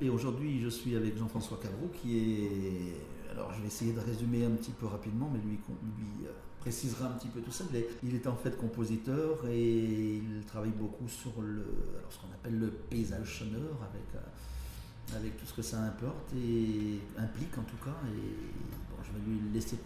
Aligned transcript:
Et 0.00 0.08
aujourd'hui, 0.10 0.60
je 0.62 0.68
suis 0.68 0.94
avec 0.94 1.16
Jean-François 1.18 1.58
Cabrou, 1.60 1.88
qui 1.88 2.18
est. 2.18 3.32
Alors, 3.32 3.52
je 3.52 3.60
vais 3.60 3.66
essayer 3.66 3.92
de 3.92 4.00
résumer 4.00 4.44
un 4.44 4.50
petit 4.50 4.70
peu 4.70 4.86
rapidement, 4.86 5.28
mais 5.32 5.40
lui, 5.40 5.58
lui 5.98 6.26
euh, 6.26 6.30
précisera 6.60 7.06
un 7.06 7.12
petit 7.12 7.28
peu 7.28 7.40
tout 7.40 7.50
ça. 7.50 7.64
Il 8.02 8.14
est, 8.14 8.26
en 8.26 8.36
fait 8.36 8.56
compositeur 8.56 9.46
et 9.48 10.16
il 10.16 10.44
travaille 10.46 10.70
beaucoup 10.70 11.08
sur 11.08 11.40
le, 11.40 11.64
alors 11.98 12.12
ce 12.12 12.18
qu'on 12.18 12.32
appelle 12.32 12.58
le 12.58 12.68
paysage 12.68 13.40
sonore 13.40 13.78
avec, 13.82 14.14
euh, 14.14 15.16
avec 15.16 15.36
tout 15.36 15.46
ce 15.46 15.54
que 15.54 15.62
ça 15.62 15.80
importe 15.82 16.32
et 16.34 17.00
implique 17.18 17.56
en 17.58 17.62
tout 17.62 17.76
cas. 17.84 17.96
Et 18.06 18.70
bon, 18.90 19.02
je 19.02 19.12
vais 19.12 19.24
lui 19.26 19.52
laisser, 19.52 19.76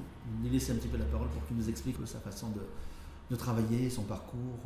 lui 0.43 0.51
laisser 0.51 0.73
un 0.73 0.77
petit 0.77 0.89
peu 0.89 0.99
la 0.99 1.05
parole 1.07 1.29
pour 1.29 1.47
qu'il 1.47 1.57
nous 1.57 1.69
explique 1.69 1.97
sa 2.07 2.21
façon 2.21 2.51
de, 2.51 2.61
de 3.31 3.37
travailler, 3.37 3.91
son 3.91 4.03
parcours. 4.03 4.61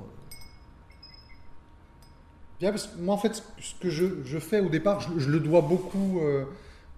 Moi, 2.62 3.14
en 3.14 3.18
fait, 3.18 3.43
ce 3.61 3.75
que 3.75 3.91
je, 3.91 4.38
fais 4.38 4.61
au 4.61 4.68
départ, 4.68 5.00
je, 5.00 5.29
le 5.29 5.41
dois 5.41 5.61
beaucoup 5.61 6.20
euh, 6.20 6.45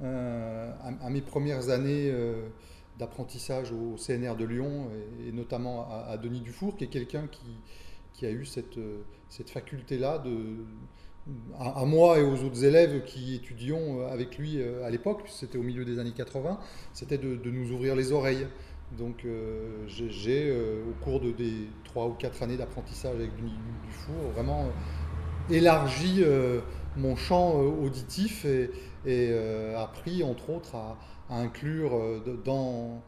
euh, 0.02 0.70
à, 1.00 1.10
mes 1.10 1.20
premières 1.20 1.70
années 1.70 2.10
euh, 2.12 2.46
d'apprentissage 2.98 3.72
au 3.72 3.96
CNR 3.96 4.36
de 4.36 4.44
Lyon, 4.44 4.88
et, 5.26 5.32
notamment 5.32 5.88
à, 5.90 6.16
Denis 6.16 6.40
Dufour, 6.40 6.76
qui 6.76 6.84
est 6.84 6.88
quelqu'un 6.88 7.28
qui, 8.12 8.26
a 8.26 8.30
eu 8.30 8.44
cette, 8.44 9.50
faculté-là 9.50 10.18
de. 10.18 10.64
À, 11.58 11.84
moi 11.84 12.18
et 12.18 12.22
aux 12.22 12.42
autres 12.42 12.64
élèves 12.64 13.04
qui 13.04 13.34
étudions 13.34 14.06
avec 14.06 14.38
lui 14.38 14.62
à 14.62 14.88
l'époque, 14.88 15.24
c'était 15.26 15.58
au 15.58 15.62
milieu 15.62 15.84
des 15.84 15.98
années 15.98 16.14
80, 16.16 16.58
c'était 16.94 17.18
de, 17.18 17.36
de, 17.36 17.50
nous 17.50 17.72
ouvrir 17.72 17.96
les 17.96 18.12
oreilles. 18.12 18.46
Donc 18.96 19.26
j'ai, 19.88 20.52
au 20.52 21.04
cours 21.04 21.20
de, 21.20 21.32
des 21.32 21.68
trois 21.84 22.06
ou 22.06 22.12
quatre 22.12 22.42
années 22.42 22.56
d'apprentissage 22.56 23.16
avec 23.16 23.36
Denis 23.36 23.52
Dufour, 23.84 24.30
vraiment 24.34 24.68
élargi 25.50 26.22
euh, 26.22 26.60
mon 26.96 27.16
champ 27.16 27.60
euh, 27.60 27.66
auditif 27.66 28.44
et, 28.44 28.70
euh, 29.06 29.78
appris 29.78 30.22
entre 30.22 30.50
autres 30.50 30.74
à, 30.74 30.98
inclure 31.30 31.92
dans, 32.44 33.02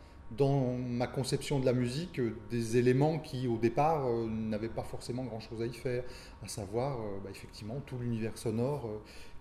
ma 0.79 1.07
conception 1.07 1.59
de 1.59 1.65
la 1.67 1.73
musique 1.73 2.21
des 2.51 2.77
éléments 2.77 3.19
qui 3.19 3.49
au 3.49 3.57
départ 3.57 4.07
n'avaient 4.29 4.69
pas 4.69 4.83
forcément 4.83 5.25
grand-chose 5.25 5.63
à 5.63 5.67
y 5.67 5.73
faire, 5.73 6.05
à 6.45 6.49
savoir 6.49 6.99
bah, 7.25 7.31
effectivement 7.31 7.81
tout 7.87 7.97
l'univers 7.99 8.37
sonore 8.37 8.89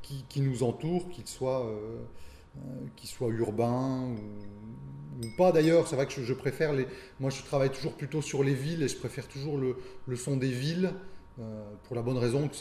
qui, 0.01 0.41
nous 0.41 0.63
entoure, 0.63 1.09
qu'il 1.09 1.27
soit, 1.27 1.69
soit 3.03 3.27
urbain 3.27 4.15
ou, 5.21 5.27
pas 5.37 5.51
d'ailleurs. 5.51 5.87
C'est 5.87 5.97
vrai 5.97 6.07
que 6.07 6.23
je, 6.23 6.33
préfère 6.33 6.71
les. 6.71 6.87
Moi, 7.19 7.29
je 7.29 7.43
travaille 7.43 7.71
toujours 7.71 7.93
plutôt 7.95 8.21
sur 8.21 8.43
les 8.43 8.53
villes 8.53 8.81
et 8.81 8.87
je 8.87 8.97
préfère 8.97 9.27
toujours 9.27 9.57
le, 9.57 10.15
son 10.15 10.37
des 10.37 10.51
villes 10.51 10.93
pour 11.83 11.95
la 11.95 12.01
bonne 12.01 12.17
raison 12.17 12.47
que, 12.47 12.55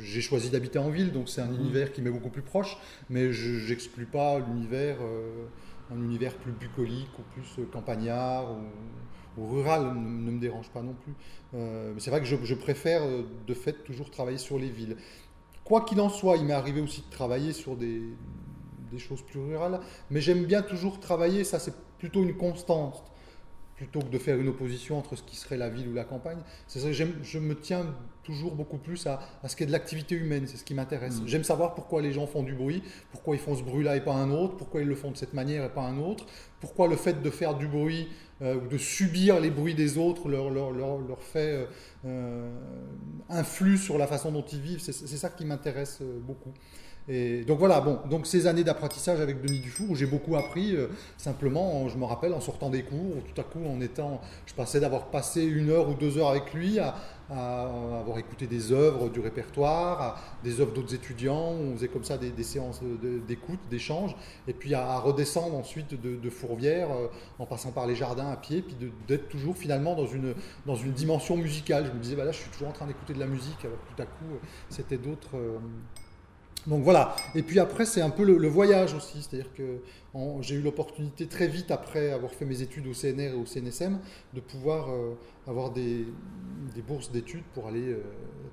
j'ai 0.00 0.20
choisi 0.20 0.50
d'habiter 0.50 0.78
en 0.78 0.90
ville, 0.90 1.12
donc 1.12 1.28
c'est 1.28 1.40
un 1.40 1.48
mhm. 1.48 1.60
univers 1.60 1.92
qui 1.92 2.02
m'est 2.02 2.10
beaucoup 2.10 2.30
plus 2.30 2.42
proche, 2.42 2.76
mais 3.10 3.32
je 3.32 3.68
n'exclus 3.68 4.06
pas 4.06 4.38
l'univers, 4.38 4.96
euh, 5.00 5.46
un 5.90 5.96
univers 6.02 6.34
plus 6.36 6.52
bucolique 6.52 7.10
ou 7.18 7.22
plus 7.34 7.66
campagnard 7.72 8.46
ou, 9.36 9.46
rural, 9.46 9.94
ne, 9.94 10.30
me 10.30 10.40
dérange 10.40 10.68
pas 10.70 10.82
non 10.82 10.94
plus. 10.94 11.14
Euh, 11.54 11.92
mais 11.94 12.00
c'est 12.00 12.10
vrai 12.10 12.20
que 12.20 12.26
je, 12.26 12.54
préfère 12.54 13.02
de 13.46 13.54
fait 13.54 13.82
toujours 13.84 14.10
travailler 14.10 14.38
sur 14.38 14.58
les 14.58 14.68
villes. 14.68 14.96
Quoi 15.64 15.84
qu'il 15.84 16.00
en 16.00 16.08
soit, 16.08 16.36
il 16.36 16.44
m'est 16.44 16.52
arrivé 16.52 16.80
aussi 16.80 17.00
de 17.00 17.10
travailler 17.10 17.52
sur 17.52 17.76
des, 17.76 18.02
des 18.90 18.98
choses 18.98 19.22
plus 19.22 19.40
rurales, 19.40 19.80
mais 20.10 20.20
j'aime 20.20 20.44
bien 20.44 20.62
toujours 20.62 21.00
travailler, 21.00 21.44
ça 21.44 21.58
c'est 21.58 21.74
plutôt 21.98 22.22
une 22.22 22.36
constante 22.36 23.02
plutôt 23.82 23.98
que 23.98 24.12
de 24.12 24.18
faire 24.18 24.38
une 24.38 24.48
opposition 24.48 24.96
entre 24.96 25.16
ce 25.16 25.24
qui 25.24 25.34
serait 25.34 25.56
la 25.56 25.68
ville 25.68 25.88
ou 25.88 25.92
la 25.92 26.04
campagne. 26.04 26.38
C'est 26.68 26.78
ça, 26.78 26.92
je 26.92 27.38
me 27.38 27.58
tiens 27.58 27.84
toujours 28.22 28.54
beaucoup 28.54 28.78
plus 28.78 29.08
à, 29.08 29.18
ce 29.44 29.56
qui 29.56 29.64
est 29.64 29.66
de 29.66 29.72
l'activité 29.72 30.14
humaine, 30.14 30.46
c'est 30.46 30.56
ce 30.56 30.62
qui 30.62 30.72
m'intéresse. 30.72 31.20
Mm. 31.20 31.26
J'aime 31.26 31.42
savoir 31.42 31.74
pourquoi 31.74 32.00
les 32.00 32.12
gens 32.12 32.28
font 32.28 32.44
du 32.44 32.54
bruit, 32.54 32.80
pourquoi 33.10 33.34
ils 33.34 33.40
font 33.40 33.56
ce 33.56 33.64
bruit-là 33.64 33.96
et 33.96 34.00
pas 34.00 34.14
un 34.14 34.30
autre, 34.30 34.56
pourquoi 34.56 34.82
ils 34.82 34.86
le 34.86 34.94
font 34.94 35.10
de 35.10 35.16
cette 35.16 35.34
manière 35.34 35.64
et 35.64 35.68
pas 35.68 35.82
un 35.82 35.98
autre, 35.98 36.26
pourquoi 36.60 36.86
le 36.86 36.94
fait 36.94 37.22
de 37.22 37.30
faire 37.30 37.56
du 37.56 37.66
bruit 37.66 38.08
euh, 38.40 38.54
ou 38.54 38.68
de 38.68 38.78
subir 38.78 39.40
les 39.40 39.50
bruits 39.50 39.74
des 39.74 39.98
autres 39.98 40.28
leur, 40.28 40.50
leur, 40.50 40.70
leur, 40.70 41.22
fait 41.22 41.52
euh, 41.52 41.66
euh, 42.04 42.50
influe 43.28 43.78
sur 43.78 43.98
la 43.98 44.06
façon 44.06 44.30
dont 44.30 44.44
ils 44.44 44.60
vivent. 44.60 44.80
C'est 44.80 44.92
ça 44.92 45.28
qui 45.28 45.44
m'intéresse 45.44 46.02
beaucoup. 46.22 46.52
Donc 47.08 47.58
voilà, 47.58 47.80
bon, 47.80 47.98
donc 48.08 48.28
ces 48.28 48.46
années 48.46 48.62
d'apprentissage 48.62 49.20
avec 49.20 49.42
Denis 49.42 49.58
Dufour 49.58 49.90
où 49.90 49.96
j'ai 49.96 50.06
beaucoup 50.06 50.36
appris, 50.36 50.76
euh, 50.76 50.86
simplement, 51.16 51.88
je 51.88 51.98
me 51.98 52.04
rappelle 52.04 52.32
en 52.32 52.40
sortant 52.40 52.70
des 52.70 52.84
cours, 52.84 53.16
tout 53.34 53.40
à 53.40 53.44
coup 53.44 53.58
en 53.66 53.80
étant, 53.80 54.20
je 54.46 54.54
passais 54.54 54.78
d'avoir 54.78 55.06
passé 55.06 55.42
une 55.42 55.70
heure 55.70 55.88
ou 55.88 55.94
deux 55.94 56.16
heures 56.18 56.28
avec 56.28 56.54
lui 56.54 56.78
à, 56.78 56.94
avoir 57.28 58.18
écouté 58.18 58.46
des 58.46 58.72
œuvres 58.72 59.08
du 59.08 59.18
répertoire, 59.18 60.20
des 60.44 60.60
œuvres 60.60 60.72
d'autres 60.72 60.94
étudiants, 60.94 61.52
on 61.52 61.74
faisait 61.74 61.88
comme 61.88 62.04
ça 62.04 62.18
des, 62.18 62.42
séances 62.42 62.80
d'écoute, 63.26 63.58
d'échange, 63.70 64.14
et 64.46 64.52
puis 64.52 64.74
à, 64.74 64.98
redescendre 64.98 65.56
ensuite 65.56 66.00
de, 66.00 66.30
Fourvière 66.30 66.92
euh, 66.92 67.08
en 67.38 67.46
passant 67.46 67.72
par 67.72 67.86
les 67.86 67.96
jardins 67.96 68.30
à 68.30 68.36
pied, 68.36 68.62
puis 68.62 68.76
d'être 69.08 69.28
toujours 69.28 69.56
finalement 69.56 69.96
dans 69.96 70.06
une, 70.06 70.34
dans 70.66 70.76
une 70.76 70.92
dimension 70.92 71.36
musicale. 71.36 71.86
Je 71.86 71.92
me 71.92 72.00
disais, 72.00 72.16
bah 72.16 72.24
là 72.24 72.32
je 72.32 72.38
suis 72.38 72.50
toujours 72.50 72.68
en 72.68 72.72
train 72.72 72.86
d'écouter 72.86 73.14
de 73.14 73.20
la 73.20 73.26
musique, 73.26 73.64
alors 73.64 73.78
tout 73.96 74.00
à 74.00 74.06
coup 74.06 74.38
c'était 74.68 74.98
d'autres... 74.98 75.36
Euh, 75.36 75.58
donc 76.66 76.84
voilà. 76.84 77.16
Et 77.34 77.42
puis 77.42 77.58
après, 77.58 77.84
c'est 77.84 78.00
un 78.00 78.10
peu 78.10 78.24
le, 78.24 78.48
voyage 78.48 78.94
aussi. 78.94 79.22
C'est-à-dire 79.22 79.52
que 79.54 79.80
j'ai 80.40 80.56
eu 80.56 80.60
l'opportunité 80.60 81.26
très 81.26 81.48
vite, 81.48 81.70
après 81.70 82.12
avoir 82.12 82.32
fait 82.32 82.44
mes 82.44 82.62
études 82.62 82.86
au 82.86 82.94
CNR 82.94 83.32
et 83.32 83.34
au 83.34 83.46
CNSM, 83.46 83.98
de 84.34 84.40
pouvoir 84.40 84.90
euh, 84.90 85.14
avoir 85.46 85.70
des, 85.70 86.06
bourses 86.86 87.10
d'études 87.10 87.44
pour 87.54 87.66
aller 87.66 87.88
euh, 87.88 88.02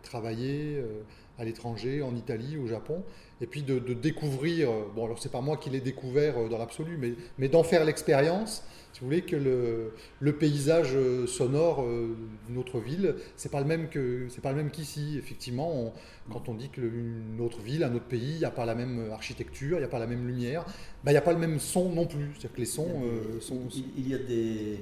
travailler 0.02 0.78
euh, 0.78 1.04
à 1.38 1.46
l'étranger, 1.46 2.02
en 2.02 2.16
Italie, 2.16 2.58
au 2.58 2.68
Japon. 2.68 3.04
Et 3.42 3.48
puis 3.48 3.62
de, 3.62 3.80
découvrir, 3.94 4.70
bon 4.96 5.06
alors 5.06 5.20
c'est 5.20 5.32
pas 5.32 5.42
moi 5.42 5.56
qui 5.56 5.70
l'ai 5.70 5.80
découvert 5.80 6.50
dans 6.50 6.58
l'absolu, 6.58 6.98
mais, 6.98 7.14
mais 7.38 7.48
d'en 7.48 7.64
faire 7.64 7.86
l'expérience 7.86 8.64
si 9.00 9.06
vous 9.06 9.12
voulez, 9.12 9.22
que 9.22 9.38
le, 9.38 9.94
le 10.20 10.34
paysage 10.34 10.90
euh, 10.94 11.26
sonore 11.26 11.84
euh, 11.84 12.18
d'une 12.48 12.58
autre 12.58 12.80
ville, 12.80 13.16
c'est 13.38 13.50
pas 13.50 13.62
le 13.62 13.66
même 13.66 13.88
que 13.88 14.28
c'est 14.28 14.42
pas 14.42 14.52
le 14.52 14.58
même 14.58 14.72
qu'ici. 14.72 15.16
Effectivement, 15.18 15.94
quand 16.30 16.50
on 16.50 16.54
dit 16.54 16.68
qu'une 16.68 17.40
autre 17.40 17.62
ville, 17.62 17.86
un 17.86 17.96
autre 17.96 18.08
pays, 18.10 18.34
il 18.34 18.40
n'y 18.40 18.46
a 18.46 18.52
pas 18.52 18.66
la 18.66 18.76
même 18.76 19.10
architecture, 19.12 19.78
il 19.78 19.80
n'y 19.80 19.86
a 19.86 19.90
pas 19.90 20.00
la 20.00 20.08
même 20.08 20.28
lumière, 20.28 20.66
ben, 21.06 21.12
il 21.12 21.14
n'y 21.14 21.18
a 21.18 21.22
pas 21.22 21.32
le 21.32 21.40
même 21.40 21.60
son 21.60 21.94
non 21.94 22.08
plus. 22.08 22.32
C'est-à-dire 22.34 22.54
que 22.54 22.60
les 22.60 22.66
sons 22.66 22.90
il 23.36 23.42
sont, 23.42 23.62
Il 23.98 24.10
y 24.10 24.14
a 24.14 24.18
des, 24.18 24.80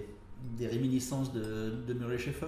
des 0.58 0.66
réminiscences 0.66 1.32
de, 1.32 1.76
de 1.88 1.94
Murray 1.94 2.18
Schaeffer? 2.18 2.48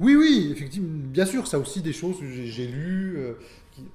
Oui, 0.00 0.16
oui, 0.16 0.48
effectivement, 0.52 0.88
bien 0.88 1.26
sûr, 1.26 1.46
ça 1.46 1.58
aussi 1.58 1.82
des 1.82 1.92
choses 1.92 2.18
que 2.18 2.26
j'ai 2.26 2.66
lues, 2.66 3.18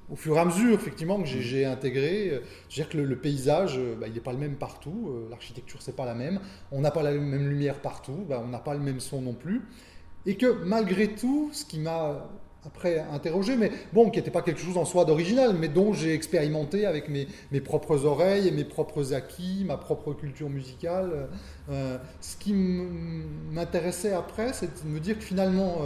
au 0.09 0.15
fur 0.15 0.35
et 0.35 0.39
à 0.39 0.45
mesure, 0.45 0.73
effectivement, 0.73 1.21
que 1.21 1.27
j'ai 1.27 1.65
intégré, 1.65 2.29
euh, 2.29 2.39
je 2.69 2.75
veux 2.75 2.83
dire 2.83 2.89
que 2.89 2.97
le, 2.97 3.15
paysage, 3.17 3.77
euh, 3.77 3.95
bah, 3.95 4.07
il 4.07 4.13
n'est 4.13 4.19
pas 4.19 4.33
le 4.33 4.37
même 4.37 4.55
partout, 4.55 5.09
euh, 5.09 5.27
l'architecture, 5.29 5.81
c'est 5.81 5.95
pas 5.95 6.05
la 6.05 6.15
même, 6.15 6.39
on 6.71 6.81
n'a 6.81 6.91
pas 6.91 7.03
la 7.03 7.11
même 7.11 7.49
lumière 7.49 7.79
partout, 7.81 8.25
bah, 8.27 8.41
on 8.43 8.47
n'a 8.47 8.59
pas 8.59 8.73
le 8.73 8.79
même 8.79 8.99
son 8.99 9.21
non 9.21 9.33
plus, 9.33 9.61
et 10.25 10.35
que 10.35 10.63
malgré 10.63 11.09
tout, 11.09 11.49
ce 11.53 11.65
qui 11.65 11.79
m'a 11.79 12.29
après 12.65 12.99
interrogé, 12.99 13.55
mais 13.55 13.71
bon, 13.93 14.09
qui 14.09 14.19
n'était 14.19 14.31
pas 14.31 14.41
quelque 14.41 14.59
chose 14.59 14.77
en 14.77 14.83
soi 14.83 15.05
d'original, 15.05 15.55
mais 15.57 15.69
dont 15.69 15.93
j'ai 15.93 16.13
expérimenté 16.13 16.85
avec 16.85 17.07
mes, 17.07 17.25
mes, 17.51 17.61
propres 17.61 18.03
oreilles 18.03 18.49
et 18.49 18.51
mes 18.51 18.65
propres 18.65 19.13
acquis, 19.13 19.63
ma 19.65 19.77
propre 19.77 20.13
culture 20.13 20.49
musicale. 20.49 21.29
ce 21.69 22.35
qui 22.35 22.53
m'intéressait 22.53 24.11
après, 24.11 24.51
c'est 24.51 24.83
de 24.83 24.89
me 24.89 24.99
dire 24.99 25.17
que 25.17 25.23
finalement, 25.23 25.77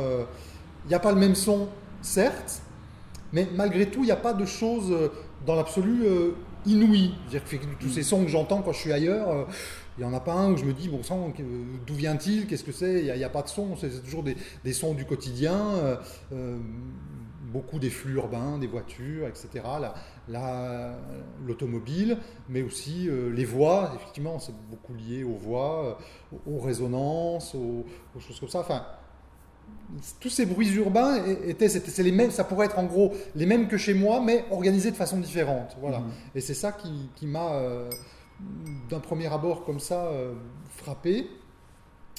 il 0.86 0.88
n'y 0.88 0.96
a 0.96 1.00
pas 1.00 1.12
le 1.12 1.20
même 1.20 1.36
son, 1.36 1.70
certes, 2.02 2.64
mais 3.34 3.48
malgré 3.54 3.88
tout, 3.88 4.02
il 4.02 4.06
n'y 4.06 4.12
a 4.12 4.16
pas 4.16 4.34
de 4.34 4.46
choses 4.46 4.92
euh, 4.92 5.10
dans 5.46 5.56
l'absolu 5.56 6.06
euh, 6.06 6.32
inouïes. 6.66 7.16
Tous 7.80 7.90
ces 7.90 8.04
sons 8.04 8.24
que 8.24 8.30
j'entends 8.30 8.62
quand 8.62 8.72
je 8.72 8.80
suis 8.80 8.94
ailleurs, 8.94 9.30
euh, 9.30 9.44
il 9.98 10.06
n'y 10.06 10.10
en 10.10 10.14
a 10.14 10.20
pas 10.20 10.34
un 10.34 10.54
où 10.54 10.58
je 10.58 10.66
me 10.66 10.74
dis, 10.74 10.88
bon 10.88 11.04
sang, 11.04 11.34
d'où 11.86 11.94
vient-il 11.96 12.46
Qu'est-ce 12.48 12.64
que 12.64 12.72
c'est? 12.72 13.04
Il 13.04 13.14
n'y 13.14 13.24
a, 13.24 13.30
pas 13.30 13.42
de 13.42 13.48
son, 13.48 13.76
c'est 13.76 14.04
toujours 14.04 14.24
des, 14.24 14.74
sons 14.74 14.94
du 14.94 15.06
quotidien, 15.06 16.00
beaucoup 17.52 17.78
des 17.78 17.92
flux 17.92 18.16
urbains, 18.16 18.58
des 18.58 18.66
voitures, 18.66 19.28
etc. 19.28 19.64
L'automobile, 21.46 22.18
mais 22.50 22.64
aussi 22.64 23.08
les 23.32 23.46
voix, 23.46 23.92
effectivement, 23.96 24.40
c'est 24.40 24.56
beaucoup 24.72 24.96
lié 24.96 25.24
aux 25.24 25.36
voix, 25.36 26.00
aux, 26.48 26.60
résonances, 26.60 27.54
aux, 27.54 27.86
aux, 28.16 28.20
choses 28.20 28.40
comme 28.40 28.50
ça. 28.50 28.62
Enfin, 28.62 28.84
tous 30.20 30.30
ces 30.30 30.46
bruits 30.46 30.74
urbains 30.74 31.24
étaient, 31.46 31.70
c'est 31.70 32.04
les 32.04 32.12
mêmes, 32.12 32.32
ça 32.32 32.44
pourrait 32.44 32.68
être 32.68 32.80
en 32.80 32.86
gros 32.86 33.14
les 33.36 33.46
mêmes 33.46 33.68
que 33.68 33.78
chez 33.78 33.94
moi, 33.94 34.22
mais 34.22 34.46
organisés 34.52 34.92
de 34.92 34.96
façon 34.96 35.20
différente. 35.20 35.76
Voilà. 35.82 36.00
Mhm. 36.00 36.12
Et 36.36 36.42
c'est 36.42 36.54
ça 36.54 36.72
qui, 36.72 37.28
m'a, 37.28 37.54
euh, 37.54 37.90
d'un 38.90 39.00
premier 39.00 39.32
abord 39.32 39.64
comme 39.66 39.80
ça, 39.80 40.06
euh, 40.06 40.34
frappé. 40.70 41.28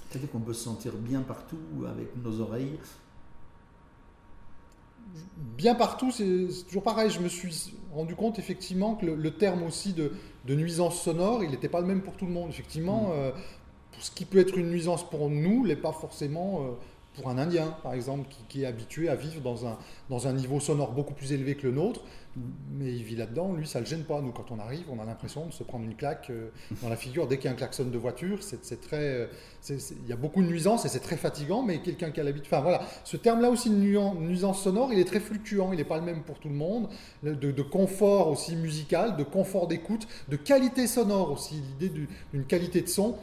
C'est-à-dire 0.08 0.30
qu'on 0.30 0.40
peut 0.40 0.52
se 0.52 0.64
sentir 0.64 0.92
bien 0.94 1.22
partout 1.22 1.58
avec 1.88 2.08
nos 2.22 2.40
oreilles. 2.40 2.78
Bien 5.56 5.74
partout, 5.74 6.10
c'est 6.10 6.46
toujours 6.66 6.82
pareil. 6.82 7.10
Je 7.10 7.20
me 7.20 7.28
suis 7.28 7.74
rendu 7.92 8.14
compte 8.14 8.38
effectivement 8.38 8.94
que 8.94 9.06
le, 9.06 9.30
terme 9.36 9.64
aussi 9.64 9.92
de, 9.92 10.12
nuisance 10.48 11.00
sonore, 11.00 11.42
il 11.42 11.50
n'était 11.50 11.68
pas 11.68 11.80
le 11.80 11.86
même 11.86 12.02
pour 12.02 12.16
tout 12.16 12.26
le 12.26 12.32
monde. 12.32 12.50
Effectivement, 12.50 13.08
mhm. 13.08 13.12
euh, 13.14 13.30
ce 13.98 14.10
qui 14.12 14.24
peut 14.24 14.38
être 14.38 14.56
une 14.56 14.70
nuisance 14.70 15.08
pour 15.08 15.28
nous 15.28 15.66
n'est 15.66 15.76
pas 15.76 15.92
forcément 15.92 16.76
pour 17.14 17.30
un 17.30 17.38
Indien, 17.38 17.76
par 17.82 17.94
exemple, 17.94 18.28
qui, 18.48 18.62
est 18.62 18.66
habitué 18.66 19.08
à 19.08 19.14
vivre 19.14 19.40
dans 19.40 19.66
un, 19.66 19.78
dans 20.10 20.26
un 20.26 20.32
niveau 20.32 20.60
sonore 20.60 20.92
beaucoup 20.92 21.14
plus 21.14 21.32
élevé 21.32 21.54
que 21.54 21.66
le 21.66 21.72
nôtre, 21.72 22.00
mais 22.72 22.92
il 22.92 23.04
vit 23.04 23.14
là-dedans, 23.14 23.52
lui, 23.52 23.66
ça 23.66 23.78
ne 23.78 23.84
le 23.84 23.90
gêne 23.90 24.02
pas. 24.02 24.20
Nous, 24.20 24.32
quand 24.32 24.50
on 24.50 24.58
arrive, 24.58 24.84
on 24.90 25.00
a 25.00 25.04
l'impression 25.04 25.46
de 25.46 25.52
se 25.52 25.62
prendre 25.62 25.84
une 25.84 25.94
claque 25.94 26.30
euh, 26.30 26.50
dans 26.82 26.88
la 26.88 26.96
figure. 26.96 27.28
Dès 27.28 27.36
qu'il 27.36 27.46
y 27.46 27.48
a 27.48 27.52
un 27.52 27.56
klaxon 27.56 27.84
de 27.84 27.98
voiture, 27.98 28.38
c'est 28.42 28.80
très, 28.80 28.96
euh, 28.96 29.26
il 29.70 30.08
y 30.08 30.12
a 30.12 30.16
beaucoup 30.16 30.42
de 30.42 30.48
nuisances 30.48 30.84
et 30.84 30.88
c'est 30.88 31.00
très 31.00 31.16
fatigant, 31.16 31.62
mais 31.62 31.78
quelqu'un 31.78 32.10
qui 32.10 32.20
a 32.20 32.24
l'habitude... 32.24 32.48
Enfin 32.52 32.62
voilà, 32.62 32.82
ce 33.04 33.16
terme-là 33.16 33.50
aussi 33.50 33.70
de 33.70 33.76
nuisance 33.76 34.62
sonore, 34.62 34.92
il 34.92 34.98
est 34.98 35.04
très 35.04 35.20
fluctuant, 35.20 35.72
il 35.72 35.76
n'est 35.76 35.84
pas 35.84 35.98
le 35.98 36.04
même 36.04 36.22
pour 36.22 36.40
tout 36.40 36.48
le 36.48 36.56
monde, 36.56 36.88
de, 37.22 37.34
de 37.34 37.62
confort 37.62 38.28
aussi 38.28 38.56
musical, 38.56 39.16
de 39.16 39.24
confort 39.24 39.68
d'écoute, 39.68 40.08
de 40.28 40.36
qualité 40.36 40.88
sonore 40.88 41.30
aussi, 41.30 41.62
l'idée 41.80 42.06
d'une 42.32 42.44
qualité 42.44 42.80
de 42.80 42.88
son 42.88 43.16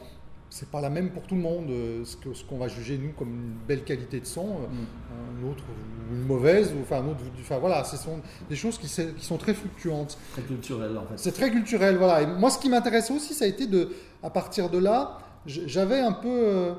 c'est 0.52 0.68
pas 0.68 0.82
la 0.82 0.90
même 0.90 1.10
pour 1.10 1.22
tout 1.22 1.34
le 1.34 1.40
monde. 1.40 1.70
Euh, 1.70 2.04
ce 2.04 2.14
qu'on 2.16 2.34
ce 2.34 2.44
qu'on 2.44 2.58
va 2.58 2.68
juger 2.68 2.98
nous 2.98 3.12
comme 3.12 3.30
une 3.30 3.54
belle 3.66 3.84
qualité 3.84 4.20
de 4.20 4.26
son, 4.26 4.46
euh, 4.46 4.66
mm. 4.68 5.46
un 5.46 5.50
autre 5.50 5.64
une 6.12 6.26
mauvaise, 6.26 6.74
ou 6.74 6.82
enfin 6.82 6.96
un 7.02 7.08
autre. 7.08 7.20
Enfin 7.40 7.58
voilà, 7.58 7.84
ce 7.84 7.96
sont 7.96 8.20
des 8.50 8.56
choses 8.56 8.76
qui, 8.76 8.86
qui 8.86 9.24
sont 9.24 9.38
très 9.38 9.54
fluctuantes. 9.54 10.18
Très 10.32 10.42
culturel 10.42 10.96
en 10.98 11.06
fait. 11.06 11.14
C'est 11.16 11.32
très 11.32 11.50
culturel, 11.50 11.96
voilà. 11.96 12.20
Et 12.22 12.26
moi, 12.26 12.50
ce 12.50 12.58
qui 12.58 12.68
m'intéressait 12.68 13.14
aussi, 13.14 13.32
ça 13.32 13.46
a 13.46 13.48
été 13.48 13.66
de, 13.66 13.92
à 14.22 14.28
partir 14.28 14.68
de 14.68 14.76
là, 14.76 15.20
j'avais 15.46 16.00
un 16.00 16.12
peu, 16.12 16.28
euh, 16.28 16.74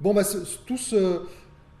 bon 0.00 0.12
bah 0.12 0.22
tout 0.66 0.76
ce 0.76 1.22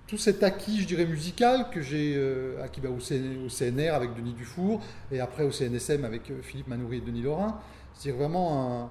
tout 0.06 0.18
cet 0.18 0.42
acquis, 0.42 0.80
je 0.80 0.86
dirais, 0.86 1.06
musical 1.06 1.70
que 1.70 1.80
j'ai 1.80 2.20
acquis 2.62 2.80
bah, 2.80 2.90
au, 2.90 2.98
CNR 2.98 3.90
avec 3.90 4.14
Denis 4.14 4.32
Dufour 4.32 4.80
et 5.10 5.20
après 5.20 5.44
au 5.44 5.50
CNSM 5.50 6.04
avec 6.04 6.32
Philippe 6.42 6.68
Manoury 6.68 6.98
et 6.98 7.00
Denis 7.00 7.22
Laurin. 7.22 7.58
C'est 7.94 8.10
vraiment 8.10 8.82
un, 8.82 8.90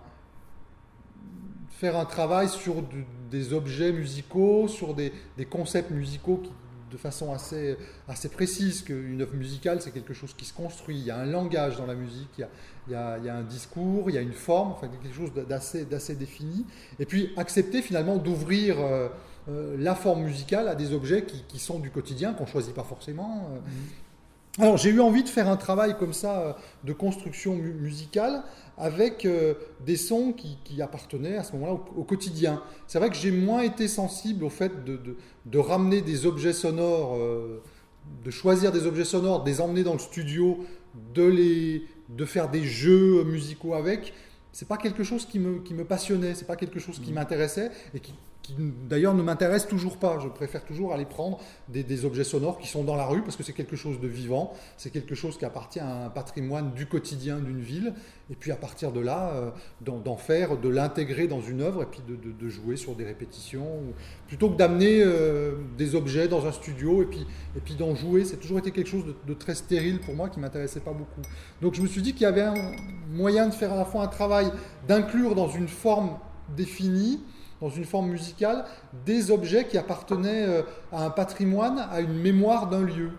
faire 1.81 1.97
un 1.97 2.05
travail 2.05 2.47
sur 2.47 2.75
des 3.31 3.53
objets 3.53 3.91
musicaux, 3.91 4.67
sur 4.67 4.93
des, 4.93 5.11
concepts 5.49 5.89
musicaux 5.89 6.39
qui, 6.43 6.51
de 6.91 6.97
façon 6.97 7.33
assez, 7.33 7.75
assez 8.07 8.29
précise, 8.29 8.83
qu'une 8.83 9.19
œuvre 9.19 9.33
musicale, 9.33 9.81
c'est 9.81 9.89
quelque 9.89 10.13
chose 10.13 10.35
qui 10.35 10.45
se 10.45 10.53
construit, 10.53 10.99
il 10.99 11.05
y 11.05 11.09
a 11.09 11.17
un 11.17 11.25
langage 11.25 11.77
dans 11.77 11.87
la 11.87 11.95
musique, 11.95 12.29
il 12.37 12.41
y 12.91 12.93
a, 12.93 13.17
il 13.17 13.25
y 13.25 13.29
a, 13.29 13.35
un 13.35 13.41
discours, 13.41 14.11
il 14.11 14.13
y 14.13 14.19
a 14.19 14.21
une 14.21 14.31
forme, 14.31 14.73
enfin 14.73 14.89
quelque 14.89 15.15
chose 15.15 15.31
d'assez 15.33 16.15
défini, 16.15 16.67
et 16.99 17.07
puis 17.07 17.33
accepter 17.35 17.81
finalement 17.81 18.17
d'ouvrir 18.17 18.79
euh, 18.79 19.09
euh, 19.49 19.75
la 19.79 19.95
forme 19.95 20.21
musicale 20.21 20.67
à 20.67 20.75
des 20.75 20.93
objets 20.93 21.25
qui, 21.25 21.57
sont 21.57 21.79
du 21.79 21.89
quotidien, 21.89 22.33
qu'on 22.33 22.43
ne 22.43 22.49
choisit 22.49 22.75
pas 22.75 22.83
forcément. 22.83 23.49
Euh. 23.49 23.57
Mmh. 23.57 24.10
Alors 24.59 24.77
j'ai 24.77 24.89
eu 24.89 24.99
envie 24.99 25.23
de 25.23 25.29
faire 25.29 25.47
un 25.47 25.55
travail 25.55 25.97
comme 25.97 26.13
ça 26.13 26.57
de 26.83 26.91
construction 26.91 27.55
musicale 27.55 28.43
avec 28.77 29.25
euh, 29.25 29.53
des 29.85 29.95
sons 29.95 30.33
qui, 30.33 30.81
appartenaient 30.81 31.37
à 31.37 31.43
ce 31.43 31.53
moment-là 31.53 31.79
au, 31.95 32.03
quotidien. 32.03 32.61
C'est 32.87 32.97
vrai 32.99 33.09
que 33.09 33.15
j'ai 33.15 33.31
moins 33.31 33.61
été 33.61 33.87
sensible 33.87 34.43
au 34.43 34.49
fait 34.49 34.83
de, 34.83 34.99
de, 35.45 35.59
ramener 35.59 36.01
des 36.01 36.25
objets 36.25 36.53
sonores, 36.53 37.15
euh, 37.15 37.61
de 38.25 38.31
choisir 38.31 38.71
des 38.71 38.87
objets 38.87 39.05
sonores, 39.05 39.43
de 39.43 39.49
les 39.49 39.61
emmener 39.61 39.83
dans 39.83 39.93
le 39.93 39.99
studio, 39.99 40.65
de, 41.13 41.23
les, 41.23 41.85
de 42.09 42.25
faire 42.25 42.49
des 42.49 42.63
jeux 42.63 43.23
musicaux 43.23 43.75
avec. 43.75 44.13
C'est 44.51 44.67
pas 44.67 44.77
quelque 44.77 45.03
chose 45.03 45.25
qui 45.25 45.39
me, 45.39 45.59
qui 45.59 45.73
me 45.73 45.85
passionnait, 45.85 46.33
c'est 46.33 46.47
pas 46.47 46.55
quelque 46.55 46.79
chose 46.79 46.99
qui 46.99 47.11
mmh. 47.11 47.15
m'intéressait 47.15 47.71
et 47.93 47.99
qui, 47.99 48.13
d'ailleurs 48.57 49.13
ne 49.13 49.23
m'intéresse 49.23 49.67
toujours 49.67 49.97
pas. 49.97 50.19
Je 50.19 50.27
préfère 50.27 50.63
toujours 50.63 50.93
aller 50.93 51.05
prendre 51.05 51.39
des, 51.69 52.05
objets 52.05 52.23
sonores 52.23 52.57
qui 52.57 52.67
sont 52.67 52.83
dans 52.83 52.95
la 52.95 53.05
rue 53.05 53.21
parce 53.21 53.35
que 53.35 53.43
c'est 53.43 53.53
quelque 53.53 53.75
chose 53.75 53.99
de 53.99 54.07
vivant, 54.07 54.53
c'est 54.77 54.89
quelque 54.89 55.15
chose 55.15 55.37
qui 55.37 55.45
appartient 55.45 55.79
à 55.79 56.05
un 56.05 56.09
patrimoine 56.09 56.73
du 56.73 56.87
quotidien 56.87 57.37
d'une 57.37 57.61
ville. 57.61 57.93
Et 58.31 58.35
puis 58.35 58.51
à 58.51 58.55
partir 58.55 58.91
de 58.91 59.01
là, 59.01 59.31
euh, 59.33 59.51
d'en 59.81 60.15
faire, 60.15 60.57
de 60.57 60.69
l'intégrer 60.69 61.27
dans 61.27 61.41
une 61.41 61.61
œuvre 61.61 61.83
et 61.83 61.85
puis 61.85 62.01
de, 62.07 62.49
jouer 62.49 62.75
sur 62.75 62.95
des 62.95 63.05
répétitions. 63.05 63.81
Plutôt 64.27 64.49
que 64.49 64.57
d'amener 64.57 65.01
euh, 65.03 65.55
des 65.77 65.95
objets 65.95 66.27
dans 66.27 66.45
un 66.45 66.51
studio 66.51 67.01
et 67.01 67.05
puis, 67.05 67.25
et 67.55 67.59
puis 67.59 67.75
d'en 67.75 67.95
jouer, 67.95 68.23
c'est 68.25 68.37
toujours 68.37 68.59
été 68.59 68.71
quelque 68.71 68.89
chose 68.89 69.03
de, 69.27 69.33
très 69.33 69.55
stérile 69.55 69.99
pour 69.99 70.15
moi 70.15 70.29
qui 70.29 70.39
m'intéressait 70.39 70.79
pas 70.79 70.93
beaucoup. 70.93 71.21
Donc 71.61 71.75
je 71.75 71.81
me 71.81 71.87
suis 71.87 72.01
dit 72.01 72.13
qu'il 72.13 72.23
y 72.23 72.25
avait 72.25 72.41
un 72.41 72.55
moyen 73.11 73.47
de 73.47 73.53
faire 73.53 73.73
à 73.73 73.77
la 73.77 73.85
fois 73.85 74.03
un 74.03 74.07
travail, 74.07 74.51
d'inclure 74.87 75.35
dans 75.35 75.49
une 75.49 75.67
forme 75.67 76.17
définie, 76.55 77.19
dans 77.61 77.69
une 77.69 77.85
forme 77.85 78.09
musicale, 78.09 78.65
des 79.05 79.31
objets 79.31 79.65
qui 79.65 79.77
appartenaient 79.77 80.45
euh, 80.47 80.63
à 80.91 81.05
un 81.05 81.09
patrimoine, 81.11 81.87
à 81.91 82.01
une 82.01 82.13
mémoire 82.13 82.67
d'un 82.67 82.81
lieu. 82.81 83.11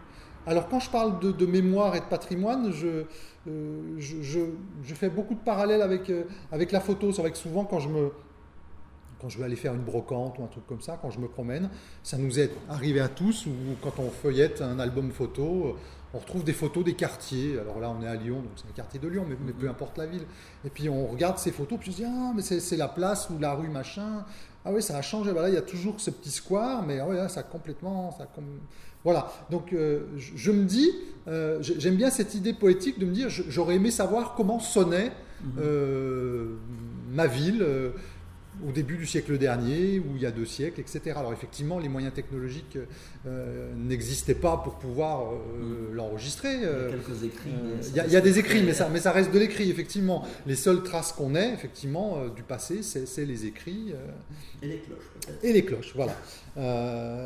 Alors 0.46 0.68
quand 0.68 0.80
je 0.80 0.90
parle 0.90 1.20
de, 1.20 1.46
mémoire 1.46 1.94
et 1.94 2.00
de 2.00 2.04
patrimoine, 2.04 2.72
je, 2.72 3.04
euh, 3.48 3.96
je, 3.98 4.94
fais 4.94 5.08
beaucoup 5.08 5.34
de 5.34 5.40
parallèles 5.40 5.82
avec, 5.82 6.10
euh, 6.10 6.24
avec 6.50 6.72
la 6.72 6.80
photo. 6.80 7.12
C'est 7.12 7.22
vrai 7.22 7.30
que 7.30 7.38
souvent 7.38 7.64
quand 7.64 7.78
je 7.78 7.88
me, 7.88 8.10
quand 9.22 9.28
je 9.28 9.38
vais 9.38 9.44
aller 9.44 9.56
faire 9.56 9.74
une 9.74 9.84
brocante 9.84 10.38
ou 10.38 10.44
un 10.44 10.48
truc 10.48 10.66
comme 10.66 10.82
ça, 10.82 10.98
quand 11.00 11.10
je 11.10 11.20
me 11.20 11.28
promène, 11.28 11.70
ça 12.02 12.18
nous 12.18 12.40
est 12.40 12.50
arrivé 12.68 13.00
à 13.00 13.08
tous, 13.08 13.46
ou 13.46 13.52
quand 13.80 13.98
on 13.98 14.10
feuillette 14.10 14.60
un 14.60 14.80
album 14.80 15.12
photo, 15.12 15.76
on 16.14 16.18
retrouve 16.18 16.44
des 16.44 16.52
photos 16.52 16.84
des 16.84 16.94
quartiers. 16.94 17.58
Alors 17.58 17.80
là, 17.80 17.94
on 17.96 18.02
est 18.02 18.06
à 18.06 18.16
Lyon, 18.16 18.36
donc 18.36 18.52
c'est 18.56 18.68
un 18.68 18.74
quartier 18.74 19.00
de 19.00 19.08
Lyon, 19.08 19.24
mais, 19.28 19.52
peu 19.52 19.68
importe 19.68 19.96
la 19.98 20.06
ville. 20.06 20.24
Et 20.64 20.70
puis 20.70 20.88
on 20.88 21.06
regarde 21.06 21.38
ces 21.38 21.52
photos, 21.52 21.78
puis 21.78 21.90
on 21.90 21.92
se 21.92 21.96
dit, 21.98 22.04
ah, 22.06 22.32
mais 22.34 22.42
c'est 22.42 22.76
la 22.76 22.88
place 22.88 23.30
ou 23.30 23.38
la 23.38 23.54
rue, 23.54 23.68
machin. 23.68 24.24
Ah 24.64 24.72
oui, 24.72 24.82
ça 24.82 24.96
a 24.96 25.02
changé. 25.02 25.32
Voilà, 25.32 25.48
il 25.48 25.54
y 25.54 25.58
a 25.58 25.62
toujours 25.62 26.00
ce 26.00 26.10
petit 26.10 26.30
square, 26.30 26.84
mais 26.84 27.00
ah 27.00 27.28
ça 27.28 27.40
a 27.40 27.42
complètement. 27.42 28.12
Ça 28.12 28.28
Voilà. 29.04 29.32
Donc 29.50 29.72
euh, 29.72 30.06
je, 30.16 30.52
me 30.52 30.64
dis, 30.64 30.90
euh, 31.28 31.58
j'aime 31.62 31.96
bien 31.96 32.10
cette 32.10 32.34
idée 32.34 32.52
poétique 32.52 32.98
de 32.98 33.06
me 33.06 33.12
dire, 33.12 33.28
j'aurais 33.28 33.76
aimé 33.76 33.90
savoir 33.90 34.34
comment 34.34 34.60
sonnait 34.60 35.12
mhm. 35.42 35.52
euh, 35.60 36.56
ma 37.10 37.26
ville 37.26 37.66
au 38.66 38.72
début 38.72 38.96
du 38.96 39.06
siècle 39.06 39.38
dernier 39.38 39.98
ou 39.98 40.16
il 40.16 40.22
y 40.22 40.26
a 40.26 40.30
deux 40.30 40.44
siècles, 40.44 40.80
etc. 40.80 41.14
Alors 41.16 41.32
effectivement, 41.32 41.78
les 41.78 41.88
moyens 41.88 42.14
technologiques 42.14 42.78
euh, 43.26 43.72
n'existaient 43.76 44.34
pas 44.34 44.56
pour 44.56 44.74
pouvoir 44.74 45.32
euh, 45.32 45.90
mm. 45.90 45.94
l'enregistrer. 45.94 46.54
il 46.54 46.62
y 46.62 46.64
a 46.64 46.68
euh, 46.68 46.90
quelques 46.90 47.24
écrits. 47.24 47.50
il, 47.88 48.12
y 48.12 48.16
a, 48.16 48.20
des 48.20 48.38
écrits, 48.38 48.62
mais 48.62 48.74
ça, 48.74 48.88
mais 48.88 49.00
ça 49.00 49.12
reste 49.12 49.32
de 49.32 49.38
l'écrit, 49.38 49.70
effectivement. 49.70 50.24
Les 50.46 50.56
seules 50.56 50.82
traces 50.82 51.12
qu'on 51.12 51.34
ait, 51.34 51.52
effectivement, 51.52 52.26
du 52.34 52.42
passé, 52.42 52.82
c'est 52.82 53.24
les 53.24 53.46
écrits. 53.46 53.94
et 54.62 54.66
les 54.66 54.78
cloches, 54.78 55.10
peut-être. 55.14 55.44
Et 55.44 55.52
les 55.52 55.64
cloches, 55.64 55.92
voilà. 55.94 56.16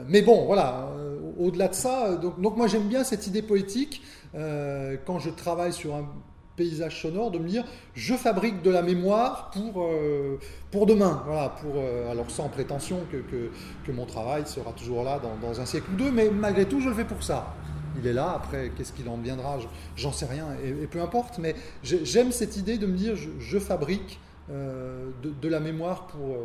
mais 0.09 0.23
bon, 0.23 0.47
voilà, 0.47 0.93
au-delà 1.39 1.69
de 1.69 1.75
ça, 1.75 2.17
donc, 2.17 2.41
donc 2.41 2.57
moi 2.57 2.67
j'aime 2.67 2.89
bien 2.89 3.05
cette 3.05 3.27
idée 3.27 3.43
poétique 3.43 4.03
quand 4.33 5.19
je 5.19 5.31
travaille 5.31 5.73
sur 5.73 5.95
un 5.95 6.09
paysage 6.57 7.03
sonore, 7.03 7.31
de 7.31 7.39
me 7.39 7.49
dire 7.49 7.65
je 7.95 8.15
fabrique 8.15 8.63
de 8.63 8.71
la 8.71 8.83
mémoire 8.83 9.51
pour, 9.51 9.83
euh, 9.83 10.39
pour 10.71 10.87
demain. 10.87 11.23
Voilà, 11.27 11.51
pour, 11.51 11.75
euh, 11.77 12.11
alors 12.11 12.31
sans 12.31 12.49
prétention 12.49 13.01
que, 13.13 13.19
que, 13.19 13.93
mon 13.93 14.07
travail 14.07 14.47
sera 14.47 14.73
toujours 14.73 15.05
là 15.05 15.21
dans, 15.21 15.61
un 15.61 15.67
siècle 15.67 15.87
ou 15.93 15.97
deux, 15.97 16.11
mais 16.11 16.31
malgré 16.31 16.67
tout, 16.67 16.81
je 16.81 16.89
le 16.89 16.95
fais 16.95 17.05
pour 17.05 17.23
ça. 17.23 17.55
Il 17.99 18.07
est 18.07 18.13
là, 18.13 18.33
après, 18.35 18.73
qu'est-ce 18.77 18.93
qu'il 18.93 19.09
en 19.09 19.17
deviendra? 19.17 19.59
J'en 19.97 20.13
sais 20.13 20.27
rien, 20.27 20.49
et, 20.65 20.87
peu 20.87 21.01
importe, 21.01 21.39
mais 21.39 21.55
j'aime 21.83 22.33
cette 22.33 22.57
idée 22.57 22.79
de 22.79 22.87
me 22.87 22.97
dire 22.97 23.15
je, 23.17 23.59
fabrique 23.59 24.21
euh, 24.51 25.09
de, 25.23 25.49
la 25.49 25.61
mémoire 25.61 26.07
pour, 26.09 26.37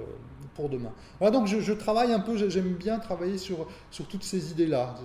pour 0.56 0.70
demain. 0.70 0.92
Voilà, 1.20 1.36
donc 1.38 1.48
je, 1.48 1.74
travaille 1.74 2.14
un 2.14 2.22
peu, 2.22 2.38
j'aime 2.38 2.74
bien 2.74 3.00
travailler 3.00 3.38
sur, 3.38 3.68
sur 3.90 4.08
toutes 4.08 4.24
ces 4.24 4.52
idées-là, 4.52 4.96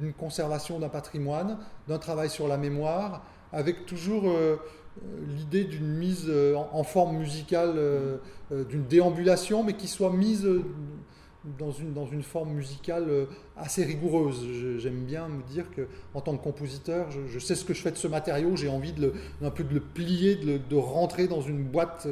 d'une 0.00 0.14
conservation 0.14 0.78
d'un 0.78 0.88
patrimoine, 0.88 1.58
d'un 1.86 1.98
travail 1.98 2.30
sur 2.30 2.48
la 2.48 2.56
mémoire, 2.56 3.22
avec 3.52 3.86
toujours 3.86 4.24
euh, 4.26 4.56
euh, 4.56 5.24
l'idée 5.28 5.64
d'une 5.64 5.86
mise 5.86 6.26
euh, 6.28 6.54
en, 6.54 6.82
forme 6.82 7.16
musicale, 7.18 7.78
d'une 8.50 8.86
déambulation, 8.86 9.62
mais 9.62 9.74
qui 9.74 9.88
soit 9.88 10.12
mise 10.12 10.48
dans 11.58 11.70
une, 11.70 11.92
dans 11.92 12.06
une 12.06 12.22
forme 12.22 12.50
musicale 12.52 13.26
assez 13.56 13.84
rigoureuse. 13.84 14.42
J'aime 14.78 15.04
bien 15.04 15.28
me 15.28 15.42
dire 15.42 15.70
que 15.70 15.86
en 16.14 16.20
tant 16.20 16.36
que 16.36 16.42
compositeur, 16.42 17.08
je, 17.10 17.38
sais 17.38 17.54
ce 17.54 17.64
que 17.64 17.74
je 17.74 17.82
fais 17.82 17.90
de 17.90 17.96
ce 17.96 18.08
matériau, 18.08 18.56
j'ai 18.56 18.68
envie 18.68 18.92
de 18.92 19.02
le, 19.02 19.12
un 19.42 19.50
peu 19.50 19.64
de 19.64 19.74
le 19.74 19.80
plier, 19.80 20.36
de, 20.36 20.58
de 20.58 20.76
rentrer 20.76 21.28
dans 21.28 21.42
une 21.42 21.62
boîte. 21.62 22.08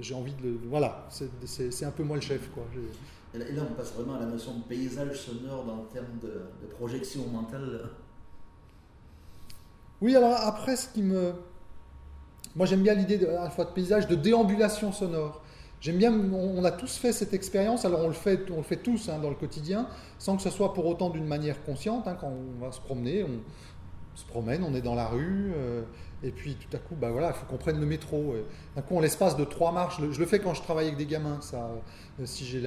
j'ai 0.00 0.14
envie 0.14 0.34
de 0.34 0.42
le, 0.42 0.58
voilà, 0.68 1.08
c'est 1.44 1.84
un 1.84 1.92
peu 1.92 2.02
moi 2.02 2.16
le 2.16 2.22
chef 2.22 2.50
quoi. 2.52 2.64
Et 3.34 3.52
là, 3.52 3.62
on 3.70 3.74
passe 3.74 3.92
vraiment 3.92 4.14
à 4.14 4.20
la 4.20 4.26
notion 4.26 4.58
de 4.58 4.62
paysage 4.62 5.20
sonore 5.20 5.64
dans 5.64 5.76
le 5.76 5.88
terme 5.92 6.18
de 6.22 6.66
projection 6.74 7.28
mentale. 7.28 7.90
Oui, 10.02 10.14
alors 10.14 10.34
après, 10.34 10.76
ce 10.76 10.88
qui 10.88 11.02
me. 11.02 11.32
Moi, 12.54 12.66
j'aime 12.66 12.82
bien 12.82 12.94
l'idée 12.94 13.24
à 13.26 13.44
la 13.44 13.50
fois 13.50 13.64
de 13.64 13.70
paysage, 13.70 14.06
de 14.06 14.14
déambulation 14.14 14.92
sonore. 14.92 15.42
J'aime 15.80 15.98
bien, 15.98 16.12
on, 16.12 16.64
a 16.64 16.70
tous 16.70 16.96
fait 16.96 17.12
cette 17.12 17.34
expérience, 17.34 17.84
alors 17.84 18.00
on 18.00 18.08
le 18.08 18.14
fait, 18.14 18.50
on 18.50 18.56
le 18.56 18.62
fait 18.62 18.78
tous 18.78 19.08
hein, 19.08 19.18
dans 19.20 19.28
le 19.28 19.34
quotidien, 19.36 19.86
sans 20.18 20.36
que 20.36 20.42
ce 20.42 20.48
soit 20.50 20.72
pour 20.72 20.86
autant 20.86 21.10
d'une 21.10 21.26
manière 21.26 21.62
consciente. 21.64 22.08
Hein, 22.08 22.16
quand 22.18 22.32
on 22.32 22.64
va 22.64 22.72
se 22.72 22.80
promener, 22.80 23.24
on 23.24 24.16
se 24.16 24.24
promène, 24.24 24.64
on 24.64 24.74
est 24.74 24.80
dans 24.80 24.94
la 24.94 25.06
rue, 25.06 25.52
euh, 25.54 25.82
et 26.22 26.30
puis 26.30 26.56
tout 26.56 26.74
à 26.74 26.80
coup, 26.80 26.94
bah 26.94 27.10
voilà, 27.10 27.28
il 27.28 27.34
faut 27.34 27.44
qu'on 27.44 27.58
prenne 27.58 27.78
le 27.78 27.84
métro. 27.84 28.34
D'un 28.74 28.80
coup, 28.80 28.96
en 28.96 29.00
l'espace 29.00 29.36
de 29.36 29.44
trois 29.44 29.70
marches, 29.70 30.00
je 30.00 30.18
le 30.18 30.26
fais 30.26 30.38
quand 30.38 30.54
je 30.54 30.62
travaille 30.62 30.86
avec 30.86 30.96
des 30.96 31.04
gamins, 31.04 31.42
ça, 31.42 31.70
euh, 32.20 32.24
si 32.24 32.46
j'ai 32.46 32.62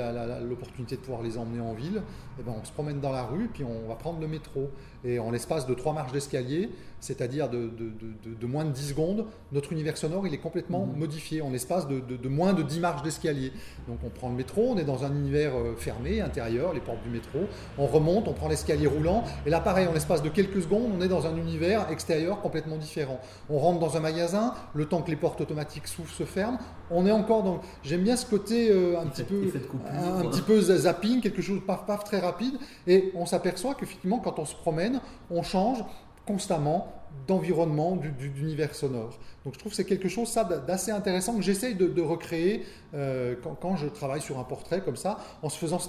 l'opportunité 0.47 0.95
de 0.95 1.01
pouvoir 1.01 1.23
les 1.23 1.37
emmener 1.39 1.61
en 1.61 1.73
ville, 1.73 1.97
et 1.97 2.41
eh 2.41 2.43
ben 2.43 2.53
on 2.61 2.63
se 2.63 2.71
promène 2.71 2.99
dans 2.99 3.11
la 3.11 3.23
rue, 3.23 3.49
puis 3.51 3.63
on 3.63 3.87
va 3.87 3.95
prendre 3.95 4.19
le 4.19 4.27
métro. 4.27 4.69
Et 5.03 5.19
en 5.19 5.31
l'espace 5.31 5.65
de 5.65 5.73
trois 5.73 5.93
marches 5.93 6.11
d'escalier, 6.11 6.69
c'est-à-dire 6.99 7.49
de, 7.49 7.69
de, 7.69 8.47
moins 8.47 8.65
de 8.65 8.71
10 8.71 8.89
secondes, 8.89 9.25
notre 9.51 9.71
univers 9.71 9.97
sonore 9.97 10.27
il 10.27 10.33
est 10.33 10.39
complètement 10.39 10.85
mhm. 10.85 10.97
modifié 10.97 11.41
en 11.41 11.49
l'espace 11.49 11.87
de, 11.87 12.27
moins 12.27 12.53
de 12.53 12.63
10 12.63 12.79
marches 12.79 13.03
d'escalier. 13.03 13.51
Donc 13.87 13.99
on 14.05 14.09
prend 14.09 14.29
le 14.29 14.35
métro, 14.35 14.69
on 14.69 14.77
est 14.77 14.83
dans 14.83 15.05
un 15.05 15.15
univers 15.15 15.55
euh, 15.55 15.75
fermé, 15.77 16.21
intérieur, 16.21 16.73
les 16.73 16.81
portes 16.81 17.01
du 17.03 17.09
métro, 17.09 17.39
on 17.77 17.87
remonte, 17.87 18.27
on 18.27 18.33
prend 18.33 18.47
l'escalier 18.47 18.87
roulant, 18.87 19.23
et 19.45 19.49
là 19.49 19.59
pareil, 19.59 19.87
en 19.87 19.93
l'espace 19.93 20.21
de 20.21 20.29
quelques 20.29 20.61
secondes, 20.61 20.91
on 20.97 21.01
est 21.01 21.07
dans 21.07 21.25
un 21.25 21.35
univers 21.37 21.89
extérieur 21.91 22.41
complètement 22.41 22.77
différent. 22.77 23.19
On 23.49 23.59
rentre 23.59 23.79
dans 23.79 23.97
un 23.97 24.01
magasin, 24.01 24.53
le 24.73 24.85
temps 24.85 25.01
que 25.01 25.09
les 25.09 25.17
portes 25.17 25.41
automatiques 25.41 25.87
s'ouvrent, 25.87 26.09
se 26.11 26.23
ferment, 26.23 26.59
on 26.91 27.05
est 27.05 27.11
encore 27.11 27.43
dans... 27.43 27.61
J'aime 27.83 28.03
bien 28.03 28.17
ce 28.17 28.25
côté 28.25 28.69
euh, 28.71 28.99
un, 28.99 29.05
petit, 29.07 29.23
peu, 29.23 29.51
un, 29.91 30.25
petit 30.25 30.41
peu 30.41 30.59
zapping, 30.59 31.21
quelque 31.21 31.41
chose 31.41 31.61
paf 31.65 31.85
paf 31.85 32.03
très 32.03 32.19
rapide, 32.19 32.55
et 32.87 33.11
on 33.15 33.25
s'aperçoit 33.25 33.75
qu'effectivement 33.75 34.19
quand 34.19 34.39
on 34.39 34.45
se 34.45 34.55
promène, 34.55 34.88
on 35.29 35.43
change, 35.43 35.83
constamment 36.25 36.93
d'environnement, 37.27 37.95
d'univers 38.35 38.73
sonore. 38.73 39.19
Donc 39.43 39.53
je 39.53 39.59
trouve 39.59 39.71
que 39.71 39.75
c'est 39.75 39.85
quelque 39.85 40.09
chose 40.09 40.27
ça 40.27 40.43
d'assez 40.43 40.91
intéressant 40.91 41.35
que 41.35 41.41
j'essaye 41.41 41.75
de, 41.75 42.01
recréer 42.01 42.65
euh, 42.93 43.35
quand, 43.61 43.75
je 43.75 43.87
travaille 43.87 44.21
sur 44.21 44.39
un 44.39 44.43
portrait 44.43 44.81
comme 44.81 44.95
ça, 44.95 45.19
en 45.41 45.49
se 45.49 45.57
faisant 45.57 45.79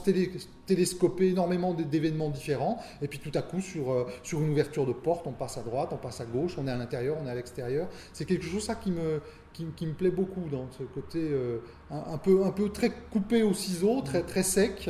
télescoper 0.67 1.29
énormément 1.29 1.75
d'événements 1.75 2.31
différents. 2.31 2.79
Et 3.03 3.09
puis 3.09 3.19
tout 3.19 3.33
à 3.35 3.43
coup, 3.43 3.61
sur, 3.61 3.93
euh, 3.93 4.07
sur 4.23 4.41
une 4.41 4.51
ouverture 4.51 4.87
de 4.87 4.93
porte, 4.93 5.27
on 5.27 5.33
passe 5.33 5.59
à 5.59 5.63
droite, 5.63 5.91
on 5.93 5.97
passe 5.97 6.21
à 6.21 6.27
gauche, 6.27 6.57
on 6.59 6.67
est 6.67 6.71
à 6.71 6.77
l'intérieur, 6.77 7.17
on 7.23 7.27
est 7.27 7.31
à 7.31 7.35
l'extérieur. 7.35 7.89
C'est 8.13 8.25
quelque 8.25 8.45
chose 8.45 8.65
ça 8.65 8.75
qui 8.75 8.91
me, 8.91 9.21
qui, 9.53 9.87
me 9.87 9.93
plaît 9.93 10.11
beaucoup 10.11 10.49
dans 10.51 10.71
ce 10.71 10.85
côté 10.85 11.19
euh, 11.21 11.59
un, 11.91 12.19
peu, 12.19 12.45
un 12.45 12.51
peu 12.51 12.71
très 12.71 12.91
coupé 13.11 13.43
au 13.43 13.55
ciseau, 13.55 14.01
très, 14.03 14.23
très 14.23 14.43
sec 14.43 14.89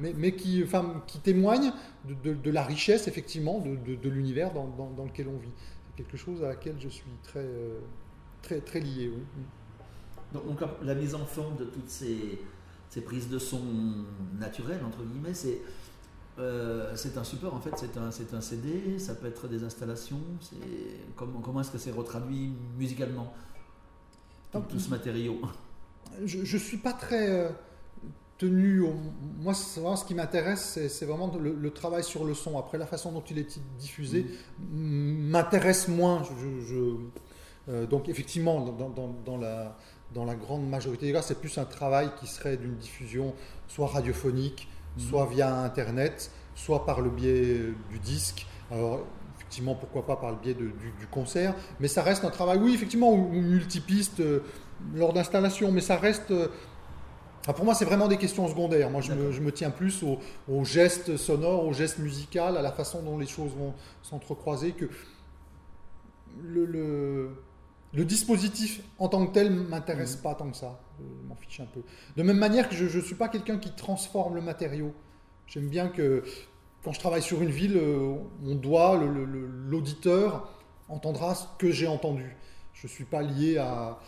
mais, 0.00 0.32
qui, 0.32 0.62
enfin, 0.64 1.02
qui 1.06 1.18
témoigne 1.18 1.72
de, 2.04 2.50
la 2.50 2.62
richesse, 2.62 3.08
effectivement, 3.08 3.60
de, 3.60 4.08
l'univers 4.08 4.52
dans, 4.52 5.04
lequel 5.04 5.28
on 5.28 5.38
vit. 5.38 5.52
C'est 5.86 6.02
quelque 6.02 6.16
chose 6.16 6.42
à 6.42 6.48
laquelle 6.48 6.76
je 6.78 6.88
suis 6.88 7.10
très, 7.22 7.40
euh, 7.40 7.78
très, 8.42 8.60
très 8.60 8.80
lié. 8.80 9.12
Donc, 10.32 10.60
la 10.82 10.94
mise 10.94 11.14
en 11.14 11.24
forme 11.26 11.56
de 11.56 11.64
toutes 11.64 11.88
ces, 11.88 12.40
ces 12.88 13.00
prises 13.02 13.28
de 13.28 13.38
son 13.38 13.60
naturelles, 14.38 14.82
entre 14.84 15.02
guillemets, 15.04 15.34
c'est. 15.34 15.60
Euh, 16.38 16.92
c'est 16.96 17.18
un 17.18 17.24
support 17.24 17.52
en 17.52 17.60
fait, 17.60 17.72
c'est 17.76 17.98
un, 17.98 18.10
c'est 18.10 18.32
un 18.32 18.40
CD, 18.40 18.98
ça 18.98 19.14
peut 19.14 19.26
être 19.26 19.46
des 19.46 19.62
installations. 19.62 20.20
Comment, 21.14 21.40
comment 21.40 21.60
est-ce 21.60 21.72
que 21.72 21.76
c'est 21.76 21.90
retraduit 21.90 22.52
musicalement 22.78 23.34
tout, 24.52 24.78
ce 24.78 24.88
matériau? 24.88 25.40
Je 26.24 26.38
ne 26.38 26.58
suis 26.58 26.78
pas 26.78 26.92
très 26.92 27.30
euh, 27.30 27.50
tenu. 28.40 28.84
Moi, 29.40 29.54
ce 29.54 30.04
qui 30.04 30.14
m'intéresse, 30.14 30.78
c'est 30.88 31.04
vraiment 31.04 31.30
le, 31.38 31.70
travail 31.70 32.02
sur 32.02 32.24
le 32.24 32.34
son. 32.34 32.58
Après, 32.58 32.78
la 32.78 32.86
façon 32.86 33.12
dont 33.12 33.22
il 33.30 33.38
est 33.38 33.60
diffusé 33.78 34.26
mm. 34.58 35.30
m'intéresse 35.30 35.88
moins. 35.88 36.22
Je, 36.22 36.96
euh, 37.68 37.86
donc, 37.86 38.08
effectivement, 38.08 38.60
dans, 38.60 39.36
la, 39.36 39.76
dans 40.14 40.24
la 40.24 40.34
grande 40.34 40.68
majorité 40.68 41.06
des 41.06 41.12
cas, 41.12 41.22
c'est 41.22 41.38
plus 41.38 41.58
un 41.58 41.66
travail 41.66 42.10
qui 42.18 42.26
serait 42.26 42.56
d'une 42.56 42.76
diffusion 42.76 43.34
soit 43.68 43.86
radiophonique, 43.86 44.68
mm. 44.96 45.00
soit 45.00 45.26
via 45.26 45.54
Internet, 45.58 46.30
soit 46.54 46.86
par 46.86 47.02
le 47.02 47.10
biais 47.10 47.60
du 47.90 47.98
disque. 47.98 48.46
Alors, 48.70 49.00
effectivement, 49.36 49.74
pourquoi 49.74 50.06
pas 50.06 50.16
par 50.16 50.30
le 50.30 50.36
biais 50.36 50.54
du, 50.54 50.72
concert, 51.10 51.54
mais 51.78 51.88
ça 51.88 52.02
reste 52.02 52.24
un 52.24 52.30
travail, 52.30 52.58
oui, 52.58 52.72
effectivement, 52.72 53.16
multipiste 53.16 54.20
euh, 54.20 54.40
lors 54.94 55.12
d'installation, 55.12 55.72
mais 55.72 55.80
ça 55.80 55.96
reste 55.96 56.30
euh, 56.30 56.48
pour 57.54 57.64
moi, 57.64 57.74
c'est 57.74 57.84
vraiment 57.84 58.08
des 58.08 58.18
questions 58.18 58.46
secondaires. 58.48 58.90
Moi, 58.90 59.00
je 59.00 59.12
me, 59.12 59.52
tiens 59.52 59.70
plus 59.70 60.02
aux, 60.02 60.64
gestes 60.64 61.16
sonores, 61.16 61.66
aux 61.66 61.72
gestes 61.72 61.98
musicaux, 61.98 62.40
à 62.40 62.62
la 62.62 62.72
façon 62.72 63.02
dont 63.02 63.18
les 63.18 63.26
choses 63.26 63.52
vont 63.56 63.74
s'entrecroiser, 64.02 64.72
que 64.72 64.86
le, 66.42 66.64
le, 67.92 68.04
dispositif 68.04 68.82
en 68.98 69.08
tant 69.08 69.26
que 69.26 69.32
tel 69.32 69.50
m'intéresse 69.50 70.18
mmh. 70.18 70.22
pas 70.22 70.34
tant 70.34 70.50
que 70.50 70.56
ça. 70.56 70.80
Je 70.98 71.28
m'en 71.28 71.34
fiche 71.34 71.60
un 71.60 71.66
peu. 71.66 71.82
De 72.16 72.22
même 72.22 72.38
manière 72.38 72.68
que 72.68 72.74
je 72.74 72.84
ne 72.84 73.02
suis 73.02 73.14
pas 73.14 73.28
quelqu'un 73.28 73.58
qui 73.58 73.72
transforme 73.72 74.34
le 74.34 74.40
matériau. 74.40 74.94
J'aime 75.46 75.68
bien 75.68 75.88
que 75.88 76.22
quand 76.84 76.92
je 76.92 77.00
travaille 77.00 77.22
sur 77.22 77.42
une 77.42 77.50
ville, 77.50 77.76
euh, 77.76 78.14
on 78.44 78.54
doit, 78.54 78.96
l'auditeur 78.96 80.48
entendra 80.88 81.34
ce 81.34 81.44
que 81.58 81.70
j'ai 81.70 81.88
entendu. 81.88 82.36
Je 82.74 82.86
ne 82.86 82.90
suis 82.90 83.04
pas 83.04 83.22
lié 83.22 83.58
à... 83.58 83.98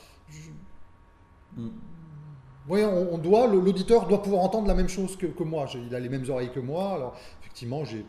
Mmh. 1.56 1.68
Oui, 2.68 2.82
on, 2.84 3.18
doit, 3.18 3.48
l'auditeur 3.48 4.06
doit 4.06 4.22
pouvoir 4.22 4.42
entendre 4.42 4.68
la 4.68 4.74
même 4.74 4.88
chose 4.88 5.16
que, 5.16 5.42
moi. 5.42 5.66
Il 5.74 5.94
a 5.94 6.00
les 6.00 6.08
mêmes 6.08 6.28
oreilles 6.28 6.52
que 6.52 6.60
moi. 6.60 6.94
Alors, 6.94 7.16
effectivement, 7.40 7.84
j'ai 7.84 8.04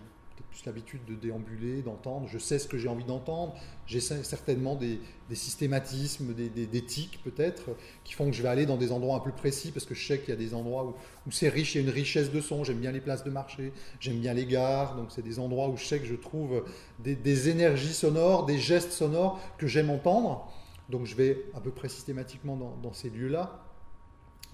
plus 0.52 0.66
l'habitude 0.66 1.04
de 1.06 1.16
déambuler, 1.16 1.82
d'entendre. 1.82 2.28
Je 2.28 2.38
sais 2.38 2.60
ce 2.60 2.68
que 2.68 2.78
j'ai 2.78 2.88
envie 2.88 3.04
d'entendre. 3.04 3.56
J'ai 3.88 4.00
certainement 4.00 4.76
des, 4.76 5.00
systématismes, 5.34 6.36
des, 6.36 6.50
des, 6.50 6.86
tics 6.86 7.20
peut-être, 7.24 7.72
qui 8.04 8.14
font 8.14 8.28
que 8.28 8.34
je 8.34 8.44
vais 8.44 8.50
aller 8.50 8.68
dans 8.68 8.78
des 8.78 8.92
endroits 8.92 9.16
un 9.16 9.22
peu 9.22 9.32
précis 9.32 9.72
parce 9.72 9.88
que 9.88 9.96
je 9.96 10.06
sais 10.06 10.20
qu'il 10.20 10.30
y 10.30 10.34
a 10.34 10.40
des 10.40 10.54
endroits 10.54 10.94
où, 11.26 11.32
c'est 11.32 11.50
riche, 11.50 11.74
il 11.74 11.82
y 11.82 11.82
a 11.82 11.88
une 11.88 11.94
richesse 11.94 12.32
de 12.32 12.40
son. 12.40 12.64
J'aime 12.64 12.78
bien 12.78 12.92
les 12.92 13.02
places 13.02 13.24
de 13.24 13.32
marché, 13.32 13.74
j'aime 14.00 14.20
bien 14.20 14.36
les 14.36 14.46
gares. 14.46 14.96
Donc, 14.96 15.08
c'est 15.10 15.24
des 15.24 15.40
endroits 15.40 15.70
où 15.70 15.78
je 15.78 15.86
sais 15.86 15.98
que 15.98 16.06
je 16.06 16.16
trouve 16.16 16.64
des, 17.00 17.50
énergies 17.50 17.94
sonores, 17.96 18.46
des 18.46 18.60
gestes 18.60 18.92
sonores 18.92 19.40
que 19.58 19.66
j'aime 19.66 19.90
entendre. 19.90 20.48
Donc, 20.90 21.08
je 21.08 21.16
vais 21.16 21.46
à 21.56 21.60
peu 21.60 21.72
près 21.72 21.90
systématiquement 21.90 22.56
dans 22.56 22.94
ces 22.94 23.10
lieux-là. 23.10 23.73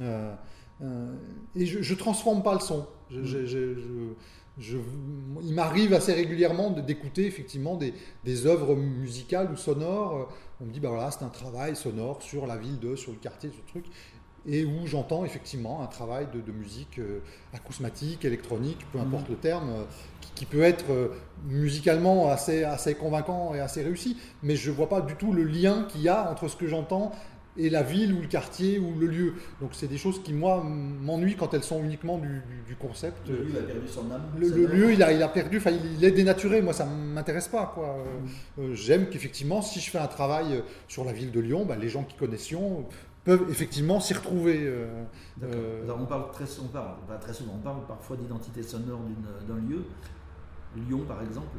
Euh, 0.01 0.33
euh, 0.81 1.13
et 1.55 1.65
je 1.65 1.93
ne 1.93 1.99
transforme 1.99 2.41
pas 2.41 2.53
le 2.53 2.61
son. 2.61 2.87
Je, 3.11 4.77
il 5.41 5.53
m'arrive 5.53 5.93
assez 5.93 6.13
régulièrement 6.13 6.69
d'écouter 6.69 7.25
effectivement 7.25 7.75
des, 7.75 7.93
des, 8.25 8.45
œuvres 8.45 8.75
musicales 8.75 9.49
ou 9.51 9.55
sonores. 9.55 10.29
On 10.61 10.65
me 10.65 10.71
dit, 10.71 10.79
bah 10.79 10.89
voilà, 10.89 11.11
c'est 11.11 11.23
un 11.23 11.29
travail 11.29 11.75
sonore 11.75 12.21
sur 12.21 12.45
la 12.45 12.57
ville 12.57 12.77
de, 12.79 12.95
sur 12.95 13.11
le 13.11 13.17
quartier, 13.17 13.51
ce 13.51 13.71
truc. 13.71 13.85
Et 14.45 14.65
où 14.65 14.85
j'entends 14.85 15.25
effectivement 15.25 15.81
un 15.81 15.87
travail 15.87 16.27
de, 16.33 16.51
musique 16.51 16.99
euh, 16.99 17.19
acousmatique, 17.53 18.23
électronique, 18.25 18.79
peu 18.91 18.99
importe 18.99 19.29
mmh. 19.29 19.31
le 19.31 19.37
terme, 19.37 19.85
qui, 20.35 20.45
peut 20.45 20.61
être 20.61 21.11
musicalement 21.45 22.29
assez, 22.29 22.63
assez 22.63 22.95
convaincant 22.95 23.53
et 23.53 23.59
assez 23.59 23.81
réussi. 23.81 24.17
Mais 24.43 24.55
je 24.55 24.71
vois 24.71 24.87
pas 24.87 25.01
du 25.01 25.15
tout 25.15 25.33
le 25.33 25.43
lien 25.43 25.85
qu'il 25.89 26.01
y 26.01 26.09
a 26.09 26.29
entre 26.31 26.47
ce 26.47 26.55
que 26.55 26.67
j'entends 26.67 27.11
et 27.57 27.69
la 27.69 27.83
ville 27.83 28.13
ou 28.13 28.21
le 28.21 28.27
quartier 28.27 28.79
ou 28.79 28.97
le 28.97 29.07
lieu. 29.07 29.33
Donc 29.61 29.71
c'est 29.73 29.87
des 29.87 29.97
choses 29.97 30.21
qui, 30.23 30.33
moi, 30.33 30.63
m'ennuient 30.63 31.35
quand 31.35 31.53
elles 31.53 31.63
sont 31.63 31.83
uniquement 31.83 32.17
du, 32.17 32.75
concept. 32.79 33.27
Le 33.27 33.43
lieu 33.43 33.59
a 33.59 33.63
perdu 33.63 33.87
son 33.87 34.09
âme. 34.11 34.23
Le, 34.37 34.47
lieu, 34.47 34.93
il 34.93 35.03
a, 35.03 35.11
il 35.11 35.21
a 35.21 35.27
perdu, 35.27 35.57
enfin, 35.57 35.71
il, 35.71 36.03
est 36.03 36.11
dénaturé. 36.11 36.61
Moi, 36.61 36.73
ça 36.73 36.85
ne 36.85 37.13
m'intéresse 37.13 37.47
pas. 37.47 37.71
quoi. 37.73 37.97
Mm. 37.97 38.61
Euh, 38.61 38.73
j'aime 38.73 39.09
qu'effectivement, 39.09 39.61
si 39.61 39.79
je 39.79 39.89
fais 39.89 39.97
un 39.97 40.07
travail 40.07 40.53
euh, 40.53 40.61
sur 40.87 41.03
la 41.03 41.11
ville 41.11 41.31
de 41.31 41.39
Lyon, 41.39 41.65
bah, 41.65 41.75
les 41.75 41.89
gens 41.89 42.03
qui 42.03 42.15
connaissent 42.15 42.49
Lyon 42.49 42.85
peuvent 43.25 43.45
effectivement 43.49 43.99
s'y 43.99 44.13
retrouver. 44.13 44.59
Euh, 44.63 45.83
on 45.89 46.05
parle 46.05 46.31
très, 46.31 46.45
on 46.63 46.67
parle, 46.67 46.95
pas 47.07 47.17
très 47.17 47.33
souvent, 47.33 47.53
on 47.55 47.63
parle 47.63 47.85
parfois 47.85 48.15
d'identité 48.15 48.63
sonore 48.63 49.01
d'un 49.47 49.55
lieu. 49.55 49.83
Lyon, 50.87 51.03
par 51.07 51.21
exemple, 51.21 51.57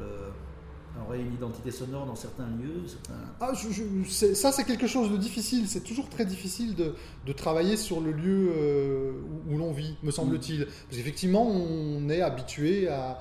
aurait 1.06 1.20
une 1.20 1.34
identité 1.34 1.70
sonore 1.70 2.06
dans 2.06 2.14
certains 2.14 2.46
lieux 2.46 2.82
Ah, 3.40 3.52
ça, 4.08 4.52
c'est 4.52 4.64
quelque 4.64 4.86
chose 4.86 5.10
de 5.10 5.16
difficile. 5.16 5.66
C'est 5.68 5.84
toujours 5.84 6.08
très 6.08 6.24
difficile 6.24 6.74
de, 6.74 7.32
travailler 7.32 7.76
sur 7.76 8.00
le 8.00 8.12
lieu 8.12 8.52
euh, 8.54 9.12
où, 9.48 9.56
l'on 9.56 9.72
vit, 9.72 9.96
me 10.02 10.10
semble-t-il. 10.10 10.66
Parce 10.66 10.96
qu'effectivement, 10.96 11.46
on 11.46 12.08
est 12.08 12.22
habitué 12.22 12.88
à. 12.88 13.18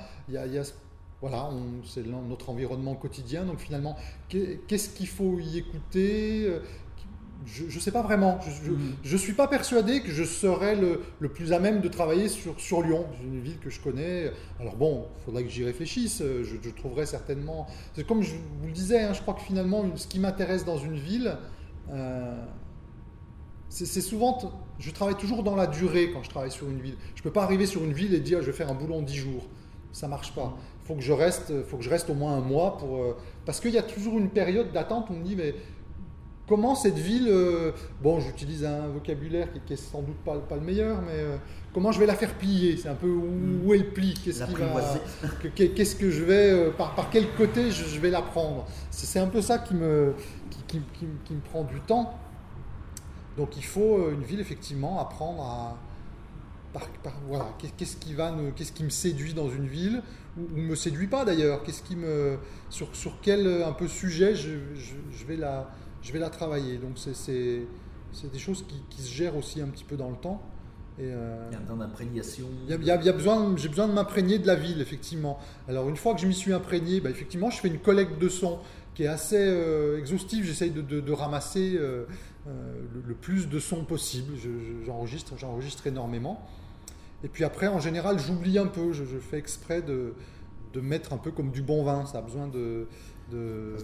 Voilà, 1.22 1.50
c'est 1.86 2.06
notre 2.06 2.50
environnement 2.50 2.96
quotidien. 2.96 3.44
Donc 3.44 3.60
finalement, 3.60 3.98
qu'est-ce 4.30 4.90
qu'il 4.90 5.08
faut 5.08 5.38
y 5.40 5.58
écouter? 5.58 6.50
Je 7.46 7.64
ne 7.64 7.80
sais 7.80 7.92
pas 7.92 8.02
vraiment. 8.02 8.40
Je 8.42 8.72
ne 8.72 9.16
mm. 9.16 9.18
suis 9.18 9.34
pas 9.34 9.48
persuadé 9.48 10.02
que 10.02 10.12
je 10.12 10.24
serais 10.24 10.76
le, 10.76 11.02
le, 11.20 11.30
plus 11.30 11.54
à 11.54 11.60
même 11.60 11.82
de 11.82 11.88
travailler 11.88 12.28
sur, 12.28 12.60
sur 12.60 12.82
Lyon. 12.82 13.06
C'est 13.18 13.24
une 13.24 13.40
ville 13.40 13.60
que 13.60 13.70
je 13.70 13.80
connais. 13.80 14.32
Alors 14.60 14.76
bon, 14.76 15.08
il 15.18 15.26
faudrait 15.26 15.44
que 15.44 15.50
j'y 15.50 15.64
réfléchisse. 15.64 16.22
Je, 16.22 16.44
je, 16.44 16.70
trouverai 16.70 17.06
certainement... 17.06 17.68
Comme 18.08 18.22
je 18.22 18.34
vous 18.34 18.68
le 18.68 18.74
disais, 18.74 19.04
hein, 19.04 19.14
je 19.14 19.22
crois 19.22 19.34
que 19.34 19.42
finalement, 19.42 19.86
ce 19.96 20.08
qui 20.08 20.20
m'intéresse 20.20 20.66
dans 20.66 20.78
une 20.78 20.98
ville, 20.98 21.38
euh, 21.92 22.44
c'est 23.70 24.02
souvent... 24.02 24.38
Je 24.78 24.92
travaille 24.92 25.18
toujours 25.18 25.44
dans 25.44 25.56
la 25.56 25.68
durée 25.68 26.12
quand 26.12 26.24
je 26.24 26.30
travaille 26.30 26.52
sur 26.52 26.70
une 26.70 26.82
ville. 26.82 26.96
Je 27.16 27.22
ne 27.22 27.24
peux 27.24 27.34
pas 27.34 27.44
arriver 27.44 27.66
sur 27.66 27.84
une 27.84 27.94
ville 27.94 28.14
et 28.14 28.20
dire 28.20 28.42
je 28.42 28.48
vais 28.48 28.54
faire 28.54 28.70
un 28.70 28.76
boulot 28.76 28.96
en 28.96 29.02
10 29.02 29.16
jours. 29.16 29.48
Ça 29.92 30.08
ne 30.08 30.12
marche 30.12 30.34
pas. 30.36 30.56
Il 30.84 30.88
faut 30.88 30.96
que 30.96 31.02
je 31.02 31.14
reste, 31.14 31.64
faut 31.64 31.78
que 31.78 31.84
je 31.84 31.90
reste 31.90 32.10
au 32.10 32.14
moins 32.14 32.34
un 32.34 32.42
mois 32.42 32.78
pour... 32.78 32.98
Euh, 32.98 33.18
parce 33.46 33.60
qu'il 33.60 33.72
y 33.72 33.78
a 33.78 33.84
toujours 33.84 34.18
une 34.18 34.30
période 34.30 34.72
d'attente 34.72 35.10
où 35.10 35.14
on 35.14 35.18
me 35.18 35.24
dit 35.24 35.36
mais 35.36 35.56
comment 36.50 36.74
cette 36.74 36.98
ville, 36.98 37.28
euh, 37.30 37.72
bon, 38.02 38.20
j'utilise 38.20 38.66
un 38.66 38.88
vocabulaire 38.88 39.48
qui, 39.54 39.62
n'est 39.70 39.78
sans 39.78 40.02
doute 40.02 40.18
pas, 40.26 40.36
pas 40.40 40.56
le 40.56 40.64
meilleur, 40.64 41.00
mais 41.04 41.14
euh, 41.14 41.38
comment 41.74 41.92
je 41.92 42.00
vais 42.00 42.08
la 42.08 42.16
faire 42.16 42.34
plier? 42.34 42.76
C'est 42.76 42.90
un 42.90 42.96
peu 42.96 43.08
où, 43.08 43.70
hmm. 43.70 43.74
elle 43.74 43.94
plie? 43.94 44.16
Qu'est-ce 44.16 44.44
qu'est-ce 45.54 45.96
que 45.96 46.10
je 46.10 46.24
vais, 46.24 46.52
euh, 46.52 46.72
par, 46.72 46.96
par 46.96 47.12
quel 47.12 47.32
côté 47.36 47.70
je, 47.70 48.00
vais 48.00 48.10
la 48.10 48.24
prendre? 48.24 48.66
C'est 48.90 49.20
un 49.20 49.28
peu 49.28 49.42
ça 49.42 49.60
qui 49.60 49.76
me, 49.76 50.16
qui, 50.68 50.82
qui, 51.24 51.34
me 51.34 51.40
prend 51.40 51.64
du 51.64 51.80
temps. 51.82 52.16
Donc 53.38 53.56
il 53.56 53.64
faut 53.64 54.10
une 54.12 54.24
ville 54.24 54.40
effectivement 54.40 55.00
apprendre 55.00 55.44
à, 55.44 55.78
voilà, 57.28 57.48
qu'est-ce 57.78 57.98
qui 57.98 58.14
va, 58.14 58.36
qu'est-ce 58.56 58.72
qui 58.72 58.84
me 58.84 58.90
séduit 58.90 59.34
dans 59.34 59.50
une 59.50 59.68
ville 59.68 60.02
ou, 60.38 60.42
ou 60.42 60.62
me 60.62 60.76
séduit 60.76 61.08
pas 61.08 61.26
d'ailleurs. 61.26 61.64
Qu'est-ce 61.64 61.84
qui 61.84 61.96
me, 61.96 62.38
sur, 62.70 62.96
sur 62.96 63.22
quel 63.22 63.64
un 63.64 63.72
peu 63.72 63.88
sujet 63.88 64.36
je, 64.36 64.50
je, 64.76 65.26
vais 65.26 65.38
la, 65.38 65.70
je 66.02 66.12
vais 66.14 66.20
la 66.20 66.30
travailler. 66.30 66.78
Donc 66.78 66.98
c'est 66.98 67.68
des 68.32 68.40
choses 68.40 68.66
qui, 68.68 68.82
qui, 68.90 69.02
se 69.02 69.14
gèrent 69.14 69.36
aussi 69.36 69.62
un 69.62 69.68
petit 69.68 69.84
peu 69.84 69.98
dans 69.98 70.10
le 70.10 70.18
temps. 70.18 70.42
Et 71.00 71.04
euh, 71.04 71.48
il 71.50 71.54
y 71.54 71.56
a 71.56 71.60
un 71.60 71.64
temps 71.64 71.78
d'imprégnation. 71.78 72.46
Il 72.68 72.86
y 72.86 72.92
a, 72.92 72.96
y 73.02 73.10
a 73.10 73.14
besoin, 73.14 73.56
j'ai 73.56 73.70
besoin 73.70 73.88
de 73.88 73.94
m'imprégner 73.94 74.38
de 74.38 74.48
la 74.48 74.56
ville, 74.56 74.82
effectivement. 74.82 75.40
Alors 75.70 75.88
une 75.88 75.96
fois 75.96 76.14
que 76.14 76.20
je 76.20 76.28
m'y 76.28 76.34
suis 76.34 76.52
imprégné, 76.52 77.00
bah, 77.00 77.10
effectivement, 77.10 77.50
je 77.50 77.60
fais 77.60 77.70
une 77.70 77.80
collecte 77.80 78.20
de 78.20 78.28
sons 78.28 78.60
qui 78.96 79.04
est 79.04 79.08
assez 79.08 79.38
euh, 79.40 79.98
exhaustive. 79.98 80.44
J'essaye 80.44 80.72
de, 80.72 80.82
de, 80.82 81.12
ramasser 81.14 81.76
euh, 81.78 82.06
le, 82.46 83.02
le, 83.08 83.14
plus 83.14 83.48
de 83.48 83.60
sons 83.60 83.86
possible. 83.86 84.34
J'enregistre, 84.86 85.38
j'enregistre 85.38 85.88
énormément. 85.88 86.46
Et 87.24 87.30
puis 87.30 87.46
après, 87.46 87.68
en 87.68 87.80
général, 87.80 88.20
j'oublie 88.20 88.58
un 88.60 88.68
peu. 88.68 88.92
Je, 88.92 89.04
fais 89.20 89.38
exprès 89.38 89.82
de, 89.82 90.14
de, 90.74 90.82
mettre 90.82 91.14
un 91.14 91.18
peu 91.18 91.32
comme 91.32 91.52
du 91.52 91.62
bon 91.62 91.84
vin. 91.84 92.06
Ça 92.06 92.18
a 92.18 92.22
besoin 92.22 92.48
de, 92.48 92.88
de 93.32 93.76